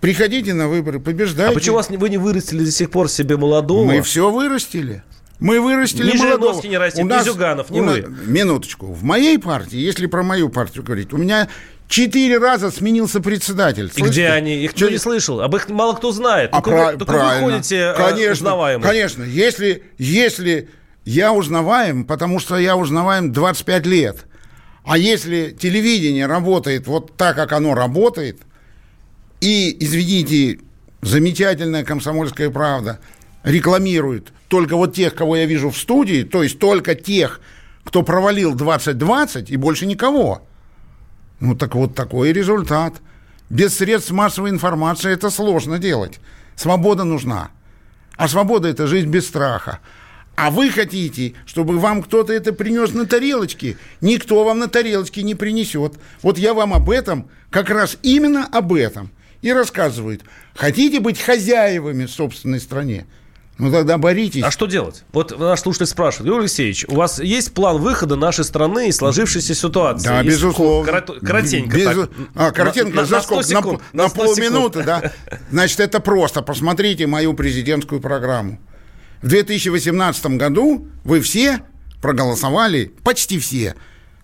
Приходите 0.00 0.54
на 0.54 0.68
выборы, 0.68 0.98
побеждайте. 0.98 1.52
А 1.52 1.54
почему 1.54 1.76
вас, 1.76 1.90
вы 1.90 2.08
не 2.08 2.16
вырастили 2.16 2.64
до 2.64 2.70
сих 2.70 2.90
пор 2.90 3.08
себе 3.10 3.36
молодого? 3.36 3.84
Мы 3.84 4.00
все 4.00 4.30
вырастили. 4.30 5.02
Мы 5.38 5.60
вырастили 5.60 6.12
ни 6.12 6.16
молодого. 6.16 6.66
не 6.66 6.78
растет, 6.78 7.04
у 7.04 7.06
нас, 7.06 7.24
ни 7.24 7.30
Зюганов, 7.30 7.70
ни 7.70 7.80
мы. 7.80 8.06
Минуточку. 8.26 8.86
В 8.86 9.02
моей 9.04 9.38
партии, 9.38 9.78
если 9.78 10.06
про 10.06 10.22
мою 10.22 10.48
партию 10.48 10.84
говорить, 10.84 11.12
у 11.12 11.18
меня 11.18 11.48
четыре 11.88 12.38
раза 12.38 12.70
сменился 12.70 13.20
председатель. 13.20 13.90
И 13.94 14.02
где 14.02 14.28
они? 14.28 14.64
Их 14.64 14.72
кто 14.72 14.88
не 14.88 14.98
слышал? 14.98 15.40
Об 15.40 15.54
их 15.56 15.68
мало 15.68 15.94
кто 15.94 16.12
знает. 16.12 16.50
А 16.52 16.62
только, 16.62 16.88
а, 16.88 16.92
вы, 16.92 16.98
только 16.98 17.12
правильно. 17.12 17.46
вы 17.46 17.52
ходите 17.52 17.76
э, 17.76 17.94
конечно, 17.94 18.32
узнаваемым. 18.32 18.82
Конечно. 18.82 19.22
Если, 19.22 19.82
если 19.98 20.68
я 21.04 21.32
узнаваем, 21.32 22.04
потому 22.04 22.38
что 22.38 22.58
я 22.58 22.76
узнаваем 22.76 23.32
25 23.32 23.86
лет, 23.86 24.26
а 24.84 24.96
если 24.96 25.50
телевидение 25.50 26.26
работает 26.26 26.86
вот 26.86 27.16
так, 27.16 27.36
как 27.36 27.52
оно 27.52 27.74
работает– 27.74 28.40
и, 29.40 29.74
извините, 29.80 30.60
замечательная 31.00 31.84
комсомольская 31.84 32.50
правда 32.50 33.00
рекламирует 33.42 34.32
только 34.48 34.76
вот 34.76 34.94
тех, 34.94 35.14
кого 35.14 35.36
я 35.36 35.46
вижу 35.46 35.70
в 35.70 35.78
студии, 35.78 36.24
то 36.24 36.42
есть 36.42 36.58
только 36.58 36.94
тех, 36.94 37.40
кто 37.84 38.02
провалил 38.02 38.54
2020 38.54 39.50
и 39.50 39.56
больше 39.56 39.86
никого. 39.86 40.46
Ну 41.40 41.54
так 41.54 41.74
вот 41.74 41.94
такой 41.94 42.32
результат. 42.32 42.96
Без 43.48 43.76
средств 43.76 44.10
массовой 44.10 44.50
информации 44.50 45.10
это 45.12 45.30
сложно 45.30 45.78
делать. 45.78 46.20
Свобода 46.54 47.04
нужна. 47.04 47.50
А 48.16 48.28
свобода– 48.28 48.68
это 48.68 48.86
жизнь 48.86 49.08
без 49.08 49.26
страха. 49.26 49.80
А 50.36 50.50
вы 50.50 50.70
хотите, 50.70 51.34
чтобы 51.46 51.78
вам 51.78 52.02
кто-то 52.02 52.32
это 52.32 52.52
принес 52.52 52.92
на 52.92 53.06
тарелочке? 53.06 53.76
Никто 54.00 54.44
вам 54.44 54.58
на 54.58 54.68
тарелочке 54.68 55.22
не 55.22 55.34
принесет. 55.34 55.94
Вот 56.22 56.38
я 56.38 56.54
вам 56.54 56.74
об 56.74 56.90
этом, 56.90 57.28
как 57.50 57.70
раз 57.70 57.96
именно 58.02 58.46
об 58.46 58.74
этом– 58.74 59.10
и 59.42 59.52
рассказывают, 59.52 60.22
хотите 60.54 61.00
быть 61.00 61.20
хозяевами 61.20 62.06
в 62.06 62.10
собственной 62.10 62.60
стране, 62.60 63.06
ну 63.60 63.70
тогда 63.70 63.98
боритесь. 63.98 64.42
А 64.42 64.50
что 64.50 64.64
делать? 64.64 65.04
Вот 65.12 65.38
наш 65.38 65.60
слушатель 65.60 65.86
спрашивает, 65.86 66.28
Юрий 66.28 66.40
Алексеевич, 66.40 66.86
у 66.88 66.94
вас 66.94 67.20
есть 67.20 67.52
план 67.52 67.76
выхода 67.76 68.16
нашей 68.16 68.44
страны 68.44 68.88
из 68.88 68.96
сложившейся 68.96 69.54
ситуации? 69.54 70.08
Да, 70.08 70.22
есть 70.22 70.36
безусловно. 70.36 70.90
Корот... 70.90 71.20
Коротенько 71.20 71.76
Без... 71.76 71.84
так. 71.84 72.10
А, 72.34 72.50
коротенько, 72.52 72.96
на, 72.96 73.04
за 73.04 73.20
сколько? 73.20 73.44
Секунд, 73.44 73.82
на, 73.92 74.04
на, 74.04 74.08
на 74.08 74.14
полминуты, 74.14 74.82
да? 74.82 75.12
Значит, 75.50 75.80
это 75.80 76.00
просто. 76.00 76.40
Посмотрите 76.40 77.06
мою 77.06 77.34
президентскую 77.34 78.00
программу. 78.00 78.58
В 79.20 79.28
2018 79.28 80.26
году 80.38 80.88
вы 81.04 81.20
все 81.20 81.60
проголосовали, 82.00 82.92
почти 83.04 83.38
все, 83.38 83.74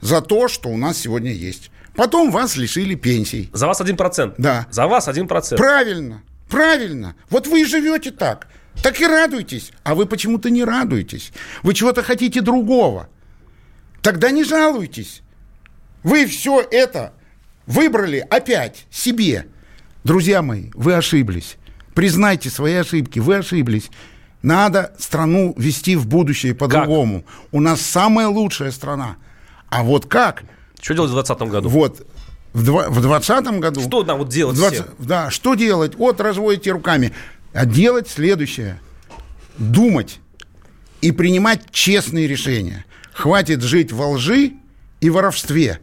за 0.01 0.23
то, 0.23 0.49
что 0.49 0.71
у 0.71 0.79
нас 0.79 0.97
сегодня 0.97 1.33
есть. 1.33 1.71
Потом 1.97 2.31
вас 2.31 2.57
лишили 2.57 2.95
пенсий. 2.95 3.51
За 3.53 3.67
вас 3.67 3.81
один 3.81 3.97
процент. 3.97 4.35
Да. 4.39 4.67
За 4.71 4.87
вас 4.87 5.09
один 5.09 5.27
процент. 5.27 5.59
Правильно, 5.59 6.23
правильно. 6.49 7.17
Вот 7.31 7.47
вы 7.47 7.63
и 7.63 7.65
живете 7.65 8.11
так. 8.11 8.49
Так 8.83 9.01
и 9.01 9.07
радуйтесь. 9.07 9.73
А 9.83 9.95
вы 9.95 10.07
почему-то 10.07 10.51
не 10.51 10.63
радуетесь. 10.63 11.33
Вы 11.63 11.73
чего-то 11.73 12.03
хотите 12.03 12.43
другого. 12.43 13.09
Тогда 14.03 14.31
не 14.31 14.45
жалуйтесь. 14.45 15.23
Вы 16.03 16.27
все 16.27 16.61
это 16.71 17.15
выбрали 17.67 18.25
опять 18.29 18.87
себе. 18.91 19.47
Друзья 20.05 20.43
мои, 20.43 20.71
вы 20.75 20.95
ошиблись. 20.95 21.57
Признайте 21.95 22.51
свои 22.51 22.75
ошибки. 22.75 23.19
Вы 23.19 23.37
ошиблись. 23.37 23.91
Надо 24.43 24.95
страну 24.99 25.55
вести 25.57 25.97
в 25.97 26.07
будущее 26.07 26.55
по-другому. 26.55 27.25
У 27.51 27.61
нас 27.61 27.81
самая 27.81 28.29
лучшая 28.29 28.71
страна. 28.71 29.17
А 29.71 29.83
вот 29.83 30.05
как– 30.05 30.45
что 30.81 30.95
делать 30.95 31.11
в 31.11 31.15
2020 31.15 31.53
году? 31.53 31.69
Вот. 31.69 32.07
В 32.53 32.63
2020 32.63 33.47
году... 33.61 33.81
Что 33.83 34.05
нам 34.05 34.19
вот 34.19 34.29
делать 34.29 34.57
20, 34.57 34.85
Да, 34.99 35.31
что 35.31 35.55
делать? 35.55 35.95
Вот 35.95 36.21
разводите 36.21 36.71
руками. 36.71 37.13
А 37.53 37.67
делать 37.67 38.09
следующее. 38.09 38.81
Думать 39.59 40.21
и 41.01 41.13
принимать 41.13 41.71
честные 41.71 42.27
решения. 42.27 42.85
Хватит 43.13 43.63
жить 43.63 43.93
во 43.93 44.09
лжи 44.09 44.55
и 45.01 45.11
воровстве. 45.11 45.81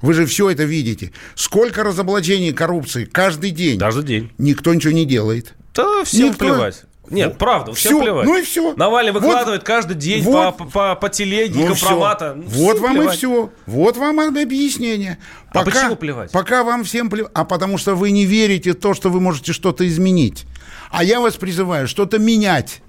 Вы 0.00 0.14
же 0.14 0.26
все 0.26 0.50
это 0.50 0.64
видите. 0.64 1.12
Сколько 1.34 1.82
разоблачений 1.82 2.52
коррупции 2.52 3.04
каждый 3.04 3.50
день. 3.50 3.78
Каждый 3.78 4.04
день. 4.04 4.32
Никто 4.38 4.74
ничего 4.74 4.92
не 4.92 5.04
делает. 5.04 5.54
Да 5.74 6.04
всем 6.04 6.28
Никто... 6.28 6.44
плевать. 6.44 6.82
Нет, 7.10 7.28
вот. 7.28 7.38
правда, 7.38 7.72
всем 7.72 7.92
все, 7.92 8.02
плевать. 8.02 8.26
Ну 8.26 8.36
и 8.38 8.42
все. 8.42 8.74
Навальный 8.74 9.12
выкладывает 9.12 9.60
вот, 9.60 9.66
каждый 9.66 9.96
день 9.96 10.22
вот, 10.22 10.56
по, 10.56 10.64
по, 10.64 10.94
по 10.94 11.08
телеге 11.08 11.60
ну 11.60 11.66
компромата. 11.68 12.34
Ну, 12.36 12.44
вот 12.46 12.78
вам 12.80 12.92
плевать. 12.92 13.14
и 13.14 13.16
все. 13.18 13.50
Вот 13.66 13.96
вам 13.96 14.20
объяснение. 14.20 15.18
Пока, 15.52 15.60
а 15.60 15.64
почему 15.64 15.96
плевать? 15.96 16.32
Пока 16.32 16.64
вам 16.64 16.84
всем 16.84 17.10
плевать. 17.10 17.30
А 17.34 17.44
потому 17.44 17.78
что 17.78 17.94
вы 17.94 18.10
не 18.10 18.24
верите 18.24 18.72
в 18.72 18.76
то, 18.76 18.94
что 18.94 19.10
вы 19.10 19.20
можете 19.20 19.52
что-то 19.52 19.86
изменить. 19.86 20.46
А 20.90 21.04
я 21.04 21.20
вас 21.20 21.36
призываю 21.36 21.88
что-то 21.88 22.18
менять. 22.18 22.82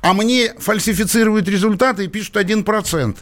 А 0.00 0.12
мне 0.12 0.54
фальсифицируют 0.58 1.48
результаты 1.48 2.04
и 2.04 2.08
пишут 2.08 2.36
1%. 2.36 3.16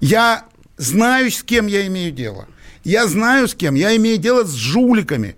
Я 0.00 0.44
знаю, 0.76 1.30
с 1.30 1.42
кем 1.42 1.66
я 1.66 1.86
имею 1.86 2.12
дело. 2.12 2.46
Я 2.84 3.06
знаю, 3.06 3.48
с 3.48 3.54
кем. 3.54 3.74
Я 3.74 3.94
имею 3.96 4.18
дело 4.18 4.44
с 4.44 4.54
жуликами, 4.54 5.36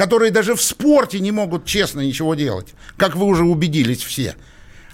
которые 0.00 0.30
даже 0.30 0.54
в 0.54 0.62
спорте 0.62 1.20
не 1.20 1.30
могут 1.30 1.66
честно 1.66 2.00
ничего 2.00 2.34
делать, 2.34 2.68
как 2.96 3.16
вы 3.16 3.26
уже 3.26 3.44
убедились 3.44 4.02
все. 4.02 4.34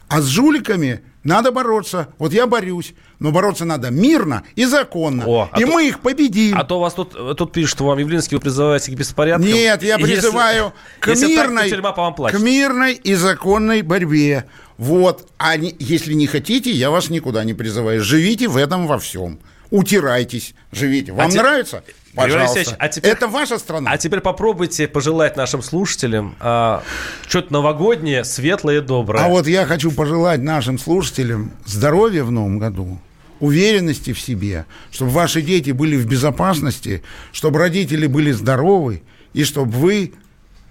А 0.08 0.20
с 0.20 0.26
жуликами 0.26 1.00
надо 1.22 1.52
бороться. 1.52 2.08
Вот 2.18 2.32
я 2.32 2.48
борюсь. 2.48 2.92
Но 3.20 3.30
бороться 3.30 3.64
надо 3.64 3.90
мирно 3.90 4.42
и 4.56 4.64
законно. 4.64 5.22
О, 5.24 5.48
а 5.52 5.60
и 5.60 5.64
то, 5.64 5.70
мы 5.70 5.86
их 5.86 6.00
победим. 6.00 6.58
А 6.58 6.64
то 6.64 6.78
у 6.78 6.80
вас 6.80 6.94
тут, 6.94 7.14
тут 7.36 7.52
пишут, 7.52 7.80
вам 7.82 7.98
Явлинский, 7.98 8.34
вы 8.34 8.40
призываете 8.40 8.90
к 8.90 8.94
беспорядкам. 8.96 9.46
Нет, 9.46 9.84
я 9.84 9.96
призываю 9.96 10.72
если, 11.06 11.26
к, 11.26 11.28
мирной, 11.28 11.70
так, 11.70 11.94
по 11.94 12.28
к 12.28 12.40
мирной 12.40 12.94
и 12.94 13.14
законной 13.14 13.82
борьбе. 13.82 14.46
Вот. 14.76 15.28
А 15.38 15.56
не, 15.56 15.72
если 15.78 16.14
не 16.14 16.26
хотите, 16.26 16.72
я 16.72 16.90
вас 16.90 17.10
никуда 17.10 17.44
не 17.44 17.54
призываю. 17.54 18.02
Живите 18.02 18.48
в 18.48 18.56
этом 18.56 18.88
во 18.88 18.98
всем. 18.98 19.38
Утирайтесь, 19.70 20.54
живите. 20.72 21.12
Вам 21.12 21.30
а 21.30 21.32
нравится? 21.32 21.84
Пожалуйста. 22.16 22.76
А 22.78 22.88
теперь, 22.88 23.12
Это 23.12 23.28
ваша 23.28 23.58
страна. 23.58 23.90
А 23.92 23.98
теперь 23.98 24.20
попробуйте 24.20 24.88
пожелать 24.88 25.36
нашим 25.36 25.62
слушателям 25.62 26.34
а, 26.40 26.82
что-то 27.28 27.52
новогоднее, 27.52 28.24
светлое 28.24 28.78
и 28.78 28.80
доброе. 28.80 29.22
А 29.24 29.28
вот 29.28 29.46
я 29.46 29.66
хочу 29.66 29.92
пожелать 29.92 30.40
нашим 30.40 30.78
слушателям 30.78 31.52
здоровья 31.66 32.24
в 32.24 32.30
новом 32.30 32.58
году, 32.58 32.98
уверенности 33.38 34.12
в 34.12 34.20
себе, 34.20 34.64
чтобы 34.90 35.10
ваши 35.10 35.42
дети 35.42 35.72
были 35.72 35.96
в 35.96 36.06
безопасности, 36.06 37.02
чтобы 37.32 37.58
родители 37.58 38.06
были 38.06 38.32
здоровы 38.32 39.02
и 39.34 39.44
чтобы 39.44 39.72
вы 39.72 40.14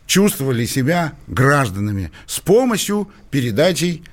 чувствовали 0.08 0.66
себя 0.66 1.14
гражданами 1.28 2.12
с 2.26 2.40
помощью 2.40 3.08
передачей 3.30 4.04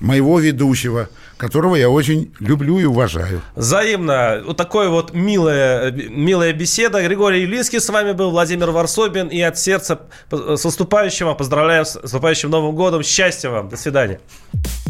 моего 0.00 0.38
ведущего, 0.38 1.08
которого 1.36 1.76
я 1.76 1.88
очень 1.90 2.32
люблю 2.40 2.78
и 2.78 2.84
уважаю. 2.84 3.42
Взаимно. 3.54 4.42
Вот 4.46 4.56
такой 4.56 4.88
вот 4.88 5.14
милая, 5.14 5.90
милая 5.90 6.52
беседа. 6.52 7.02
Григорий 7.02 7.42
Юлинский 7.42 7.80
с 7.80 7.88
вами 7.88 8.12
был, 8.12 8.30
Владимир 8.30 8.70
Варсобин. 8.70 9.28
И 9.28 9.40
от 9.40 9.58
сердца 9.58 10.00
с 10.30 10.64
наступающим, 10.64 11.34
поздравляю 11.36 11.84
с 11.84 11.94
наступающим 11.94 12.50
Новым 12.50 12.74
годом. 12.74 13.02
Счастья 13.02 13.50
вам. 13.50 13.68
До 13.68 13.76
свидания. 13.76 14.20